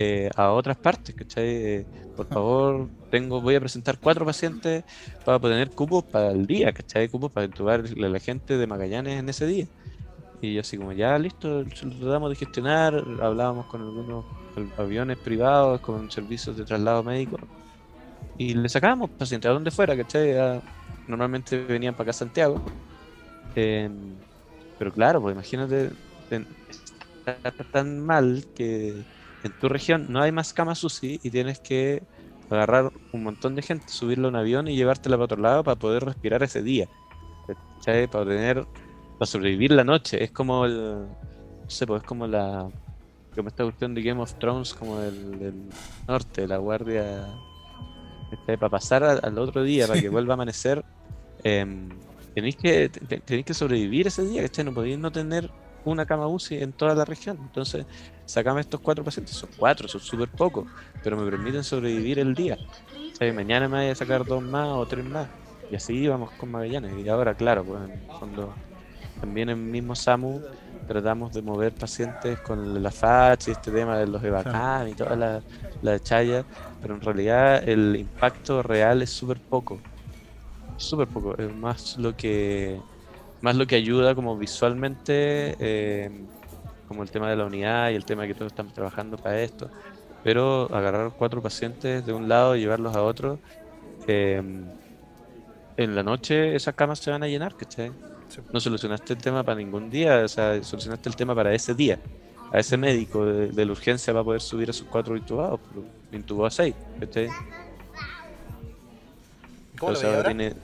[0.00, 1.46] eh, a otras partes, ¿cachai?
[1.48, 4.84] Eh, por favor, tengo, voy a presentar cuatro pacientes
[5.24, 7.08] para tener cupos para el día, ¿cachai?
[7.10, 9.66] Cupos para intubar a la gente de Magallanes en ese día.
[10.40, 14.26] Y yo así como, ya listo, lo tratamos de gestionar, hablábamos con algunos
[14.76, 17.38] aviones privados, con servicios de traslado médico,
[18.36, 20.36] y le sacábamos pacientes a donde fuera, ¿cachai?
[20.38, 20.62] A-
[21.06, 22.64] normalmente venían para acá a Santiago.
[23.54, 24.24] Em,
[24.76, 25.92] pero claro, pues imagínate,
[27.26, 29.06] está tan mal que
[29.42, 32.02] en tu región no hay más camas UCI y tienes que
[32.50, 35.76] agarrar un montón de gente, subirlo a un avión y llevártela para otro lado para
[35.78, 36.86] poder respirar ese día.
[38.10, 38.66] Para tener,
[39.18, 40.22] para sobrevivir la noche.
[40.22, 42.68] Es como el, no sé, pues es como la,
[43.34, 45.68] como esta cuestión de Game of Thrones, como del, del
[46.06, 47.26] norte, la guardia,
[48.46, 50.84] para pasar al, al otro día, para que vuelva a amanecer.
[51.42, 51.88] em,
[52.34, 54.64] tenéis que, te- tenéis que sobrevivir ese día, ¿cachai?
[54.64, 55.50] No podéis no tener
[55.84, 57.38] una cama UCI en toda la región.
[57.40, 57.86] Entonces,
[58.24, 60.66] sacame estos cuatro pacientes, son cuatro, son súper pocos,
[61.02, 62.58] pero me permiten sobrevivir el día.
[63.12, 63.32] ¿cachai?
[63.32, 65.28] Mañana me voy a sacar dos más o tres más.
[65.70, 66.92] Y así íbamos con Magallanes.
[67.04, 68.54] Y ahora, claro, pues en el fondo,
[69.20, 70.42] también en el mismo SAMU
[70.86, 75.14] tratamos de mover pacientes con la FACH y este tema de los EVACAM y toda
[75.14, 75.44] la,
[75.82, 76.44] la chaya,
[76.80, 79.84] pero en realidad el impacto real es súper poco.
[80.76, 81.36] Súper poco.
[81.38, 82.82] Es más lo que
[83.40, 86.10] más lo que ayuda como visualmente, eh,
[86.86, 89.40] como el tema de la unidad y el tema de que todos estamos trabajando para
[89.42, 89.72] esto.
[90.22, 93.40] Pero agarrar cuatro pacientes de un lado y llevarlos a otro,
[94.06, 94.42] eh,
[95.76, 97.96] en la noche esas camas se van a llenar, ¿cachai?
[98.28, 98.42] Sí.
[98.52, 102.00] No solucionaste el tema para ningún día, o sea, solucionaste el tema para ese día.
[102.52, 105.60] A ese médico de, de la urgencia va a poder subir a sus cuatro intubados,
[105.68, 107.28] pero intubó a seis, ¿cachai?
[109.78, 110.34] ¿Cómo lo Entonces veis ahora ahora?
[110.34, 110.54] tiene-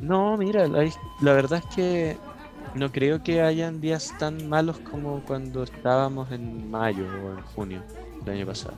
[0.00, 2.16] No, mira, la, verdad es que
[2.74, 7.82] no creo que hayan días tan malos como cuando estábamos en mayo o en junio
[8.24, 8.76] del año pasado.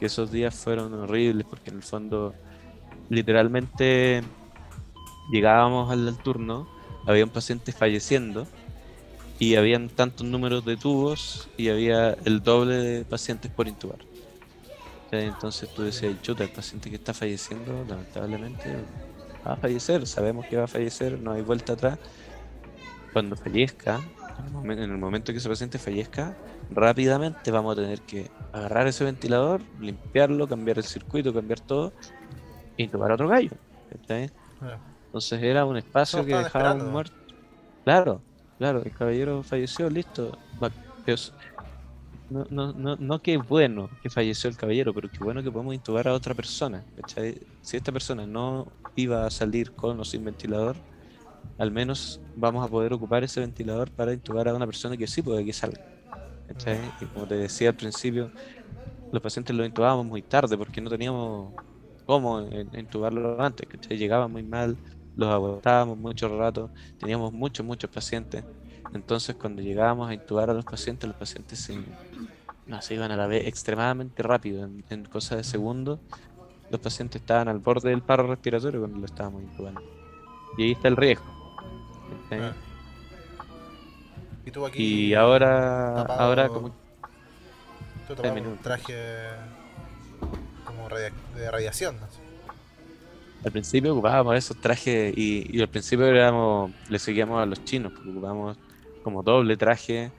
[0.00, 2.34] Que esos días fueron horribles porque en el fondo
[3.08, 4.22] literalmente
[5.30, 6.68] llegábamos al, turno,
[7.06, 8.46] había un paciente falleciendo
[9.38, 13.98] y habían tantos números de tubos y había el doble de pacientes por intubar.
[15.12, 18.76] Entonces tú decías, chuta, el paciente que está falleciendo, lamentablemente
[19.48, 21.98] va a fallecer, sabemos que va a fallecer, no hay vuelta atrás.
[23.12, 24.04] Cuando fallezca,
[24.38, 26.36] en el momen- en el momento que ese paciente fallezca,
[26.70, 31.94] rápidamente vamos a tener que agarrar ese ventilador, limpiarlo, cambiar el circuito, cambiar todo
[32.76, 33.50] y a otro gallo.
[35.06, 36.84] Entonces era un espacio que dejaba esperando.
[36.84, 37.16] un muerto.
[37.84, 38.24] Claro,
[38.58, 40.32] claro, el caballero falleció, listo.
[42.30, 45.74] No, no, no, no que bueno que falleció el caballero, pero que bueno que podemos
[45.74, 46.86] intubar a otra persona.
[47.62, 48.66] Si esta persona no
[49.02, 50.82] iba a salir con o sin ventilador,
[51.58, 55.22] al menos vamos a poder ocupar ese ventilador para intubar a una persona que sí
[55.22, 55.78] puede que salga.
[56.46, 56.94] ¿cachai?
[56.98, 58.32] Y como te decía al principio,
[59.10, 61.56] los pacientes los intubábamos muy tarde porque no teníamos
[62.04, 63.96] cómo en- intubarlo antes, ¿cachai?
[63.98, 64.80] Llegaban muy mal,
[65.14, 68.44] los agotábamos mucho rato, teníamos muchos, muchos pacientes.
[68.92, 71.84] Entonces, cuando llegábamos a intubar a los pacientes, los pacientes se,
[72.66, 76.00] no, se iban a la vez extremadamente rápido, en, en cosas de segundos.
[76.70, 79.82] Los pacientes estaban al borde del paro respiratorio cuando lo estábamos intubando.
[80.56, 81.24] Y ahí está el riesgo.
[82.30, 82.52] Ah.
[84.44, 84.82] Y tú aquí.
[84.82, 86.68] Y ahora, tapado- ahora como
[88.06, 88.94] Tú un traje
[90.64, 92.06] como radia- de radiación, ¿no?
[93.44, 97.92] Al principio ocupábamos esos trajes y, y al principio éramos, le seguíamos a los chinos,
[97.92, 98.56] porque ocupábamos
[99.04, 100.10] como doble traje.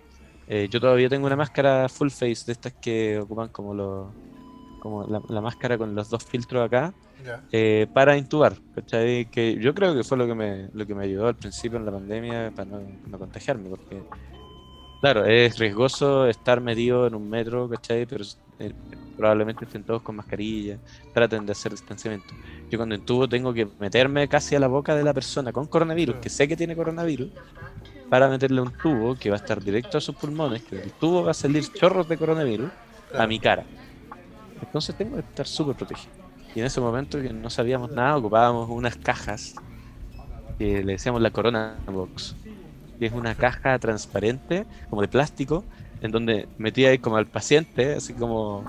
[0.47, 4.07] Eh, yo todavía tengo una máscara full face de estas que ocupan como los
[4.79, 6.93] como la, la máscara con los dos filtros acá
[7.51, 9.25] eh, para intubar, ¿cachai?
[9.25, 11.85] Que yo creo que fue lo que me, lo que me ayudó al principio en
[11.85, 14.01] la pandemia para no, no contagiarme, porque
[15.01, 18.05] claro, es riesgoso estar metido en un metro, ¿cachai?
[18.05, 18.23] Pero
[18.59, 18.73] eh,
[19.17, 20.77] probablemente estén todos con mascarilla,
[21.13, 22.33] traten de hacer distanciamiento.
[22.69, 26.17] Yo cuando intubo tengo que meterme casi a la boca de la persona con coronavirus,
[26.17, 27.29] que sé que tiene coronavirus,
[28.09, 31.23] para meterle un tubo que va a estar directo a sus pulmones, que del tubo
[31.23, 32.71] va a salir chorros de coronavirus
[33.13, 33.65] a mi cara.
[34.61, 36.13] Entonces tengo que estar súper protegido.
[36.55, 39.53] Y en ese momento que no sabíamos nada, ocupábamos unas cajas
[40.57, 42.35] que le decíamos la Corona Box.
[42.99, 45.63] Que es una caja transparente, como de plástico,
[46.01, 48.63] en donde metía ahí como al paciente, así como.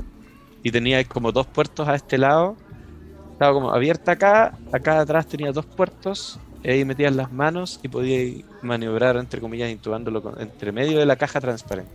[0.63, 2.57] Y tenía como dos puertos a este lado.
[3.33, 7.89] Estaba como abierta acá, acá atrás tenía dos puertos, y ahí metías las manos y
[7.89, 11.93] podías maniobrar, entre comillas, intubándolo con- entre medio de la caja transparente.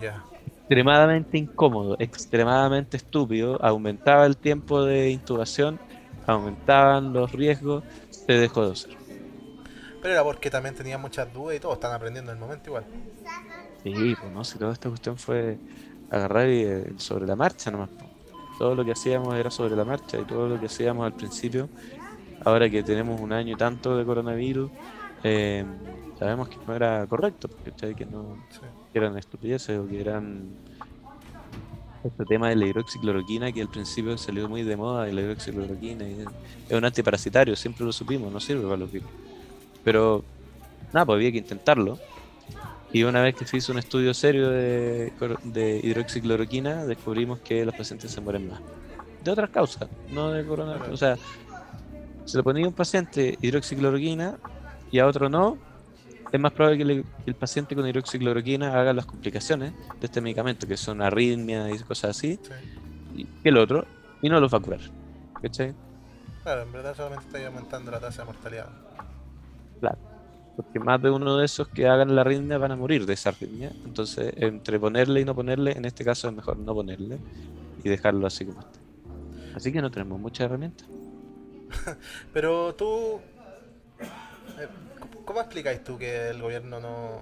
[0.00, 0.22] Ya.
[0.70, 5.82] Extremadamente incómodo, extremadamente estúpido, aumentaba el tiempo de intubación,
[6.26, 7.84] aumentaban los riesgos,
[8.28, 8.92] se dejó de usar.
[10.00, 12.88] Pero era porque también tenía muchas dudas y todos están aprendiendo en el momento igual.
[13.82, 15.62] Sí, pues no, si toda esta cuestión fue
[16.10, 17.90] agarrar y, eh, sobre la marcha nomás.
[18.56, 21.72] Todo lo que hacíamos era sobre la marcha y todo lo que hacíamos al principio,
[22.40, 24.72] ahora que tenemos un año y tanto de coronavirus,
[25.22, 25.64] eh,
[26.14, 27.94] sabemos que no era correcto, ¿cachai?
[27.96, 28.66] que no Sí.
[28.92, 30.48] Que eran estupideces o que eran
[32.04, 36.24] este tema de la hidroxicloroquina que al principio salió muy de moda la hidroxicloroquina y
[36.68, 39.10] es un antiparasitario, siempre lo supimos, no sirve para los virus.
[39.84, 40.24] Pero
[40.92, 41.98] nada, pues había que intentarlo.
[42.92, 45.12] Y una vez que se hizo un estudio serio de,
[45.44, 48.60] de hidroxicloroquina, descubrimos que los pacientes se mueren más.
[49.22, 50.88] De otras causas, no de coronavirus.
[50.88, 51.16] O sea,
[52.24, 54.38] se le ponía un paciente hidroxicloroquina
[54.90, 55.56] y a otro no,
[56.32, 60.20] es más probable que, le- que el paciente con hidroxicloroquina haga las complicaciones de este
[60.20, 62.38] medicamento, que son arritmias y cosas así,
[63.16, 63.26] Sí.
[63.42, 63.84] que el otro,
[64.22, 64.80] y no los va a curar.
[65.42, 65.74] ¿Cachai?
[66.42, 68.68] Claro, en verdad solamente está aumentando la tasa de mortalidad.
[69.80, 69.98] Claro.
[70.56, 73.30] Porque más de uno de esos que hagan la arritmia van a morir de esa
[73.30, 73.72] arritmia.
[73.84, 77.18] Entonces, entre ponerle y no ponerle, en este caso es mejor no ponerle
[77.82, 78.78] y dejarlo así como está.
[79.54, 80.86] Así que no tenemos muchas herramientas.
[82.32, 83.20] Pero tú.
[85.30, 87.20] ¿Cómo- ¿Cómo explicáis tú que el gobierno no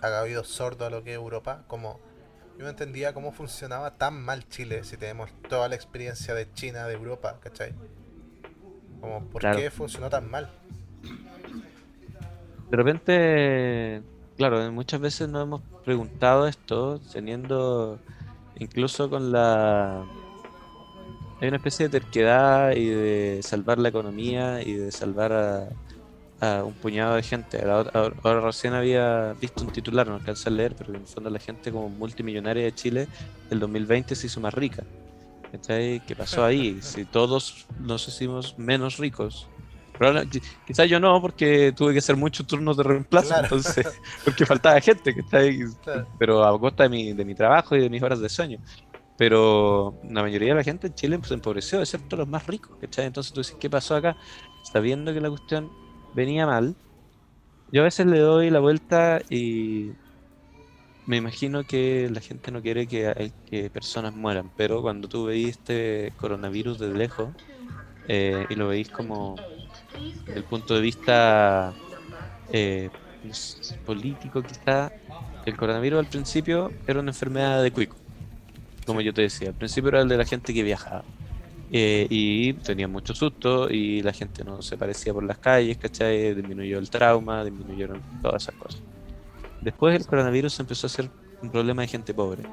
[0.00, 1.64] haga oídos sordos a lo que es Europa?
[1.66, 1.98] Como
[2.56, 6.86] yo no entendía cómo funcionaba tan mal Chile si tenemos toda la experiencia de China,
[6.86, 7.74] de Europa, ¿cachai?
[9.00, 9.58] Como, ¿por Claro.
[9.58, 10.48] qué funcionó tan mal?
[12.70, 14.02] De repente,
[14.36, 17.98] claro, muchas veces nos hemos preguntado esto, teniendo
[18.60, 20.04] incluso con la...
[21.40, 25.68] Hay una especie de terquedad y de salvar la economía y de salvar a,
[26.44, 27.62] a un puñado de gente.
[27.62, 31.38] Ahora, recién había visto un titular, no alcancé a leer, pero en el fondo la
[31.38, 33.08] gente como multimillonaria de Chile
[33.50, 34.84] el 2020 se hizo más rica.
[35.66, 36.78] ¿Qué pasó ahí?
[36.82, 39.48] Si todos nos hicimos menos ricos.
[40.66, 43.44] Quizás yo no, porque tuve que hacer muchos turnos de reemplazo, Claro.
[43.44, 43.86] entonces,
[44.24, 45.60] porque faltaba gente, ¿cachai?
[45.84, 46.08] Claro.
[46.18, 48.58] Pero a costa de mi, de mi trabajo y de mis horas de sueño.
[49.16, 53.06] Pero la mayoría de la gente en Chile se empobreció, excepto los más ricos, ¿cachai?
[53.06, 54.16] Entonces tú dices, ¿qué pasó acá?
[54.72, 55.70] Sabiendo que la cuestión
[56.14, 56.78] venía mal,
[57.68, 59.98] yo a veces le doy la vuelta y
[61.06, 65.50] me imagino que la gente no quiere que, que personas mueran, pero cuando tú veis
[65.50, 67.36] este coronavirus desde lejos
[68.04, 69.44] eh, y lo veis como
[70.26, 71.78] el punto de vista
[72.48, 72.90] eh,
[73.84, 74.92] político quizá,
[75.44, 77.98] el coronavirus al principio era una enfermedad de cuico,
[78.86, 81.06] como yo te decía, al principio era el de la gente que viajaba.
[81.76, 86.32] Eh, y tenía mucho susto y la gente no se parecía por las calles, ¿cachai?
[86.32, 88.80] Disminuyó el trauma, disminuyeron todas esas cosas.
[89.60, 91.10] Después el coronavirus empezó a ser
[91.42, 92.44] un problema de gente pobre,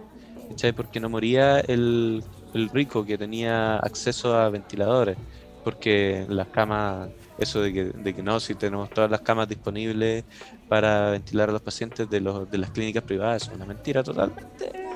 [0.50, 0.74] ¿cachai?
[0.74, 2.24] Porque no moría el,
[2.56, 5.18] el rico que tenía acceso a ventiladores,
[5.64, 10.24] porque las camas, eso de que, de que no, si tenemos todas las camas disponibles
[10.68, 14.91] para ventilar a los pacientes de, los, de las clínicas privadas, es una mentira totalmente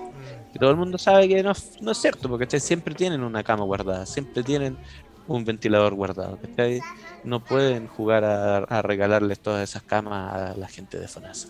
[0.56, 2.61] y todo el mundo sabe que no, es- no es cierto, porque ¿cachai?
[2.61, 4.80] siempre tienen una cama guardada, siempre tienen
[5.26, 6.40] un ventilador guardado.
[6.40, 6.88] ¿cachai?
[7.23, 11.49] No pueden jugar a, a regalarles todas esas camas a la gente de FONASA.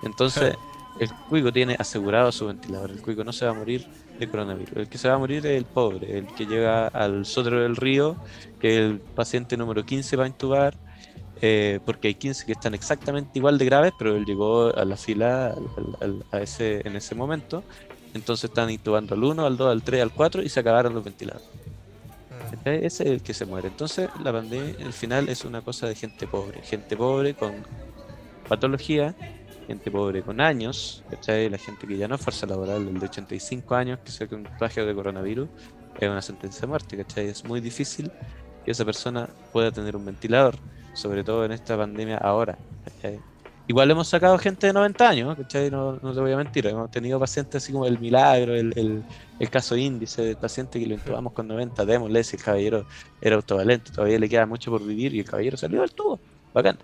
[0.00, 0.56] Entonces,
[0.98, 2.90] el cuico tiene asegurado su ventilador.
[2.90, 3.86] El cuico no se va a morir
[4.18, 4.76] de coronavirus.
[4.78, 7.76] El que se va a morir es el pobre, el que llega al sotro del
[7.76, 8.20] río,
[8.58, 10.78] que el paciente número 15 va a intubar.
[11.42, 14.96] eh, porque hay 15 que están exactamente igual de graves, pero él llegó a la
[14.96, 17.66] fila al- al- al- a ese, en ese momento
[18.14, 21.04] entonces están intubando al 1, al 2, al 3, al 4 y se acabaron los
[21.04, 21.48] ventiladores.
[22.50, 22.84] ¿cachai?
[22.84, 23.68] Ese es el que se muere.
[23.68, 26.62] Entonces la pandemia al final es una cosa de gente pobre.
[26.62, 27.54] Gente pobre con
[28.48, 29.14] patología,
[29.66, 31.48] gente pobre con años, ¿cachai?
[31.48, 34.84] La gente que ya no es fuerza laboral, el de 85 años que se contagio
[34.84, 35.48] de coronavirus,
[35.98, 37.28] es una sentencia de muerte, ¿cachai?
[37.28, 38.10] Es muy difícil
[38.64, 40.56] que esa persona pueda tener un ventilador,
[40.94, 43.20] sobre todo en esta pandemia ahora, ¿cachai?
[43.70, 45.70] Igual hemos sacado gente de 90 años, ¿cachai?
[45.70, 49.06] No, no te voy a mentir, hemos tenido pacientes así como el milagro, el, el,
[49.38, 52.88] el caso índice del paciente que lo intubamos con 90, démosle si el caballero
[53.20, 56.20] era autovalente, todavía le queda mucho por vivir y el caballero salió del tubo,
[56.52, 56.80] bacán.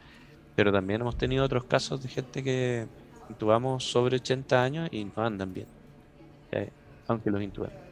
[0.55, 2.89] Pero también hemos tenido otros casos de gente que
[3.29, 5.69] intubamos sobre 80 años y no andan bien,
[6.51, 6.75] ¿cachai?
[7.09, 7.86] aunque los intubamos.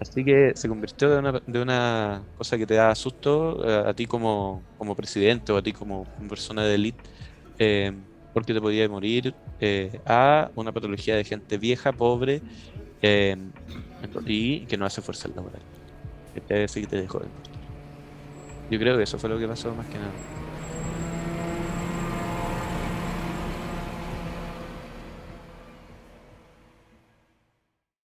[0.00, 3.92] Así que se convirtió de una, de una cosa que te da susto eh, a
[3.92, 7.02] ti como, como presidente o a ti como persona de élite,
[7.58, 7.92] eh,
[8.32, 12.40] porque te podía morir, eh, a una patología de gente vieja, pobre
[13.02, 13.36] eh,
[14.26, 15.60] y que no hace fuerza laboral.
[16.34, 17.20] Que que te dejó.
[18.70, 20.39] Yo creo que eso fue lo que pasó más que nada.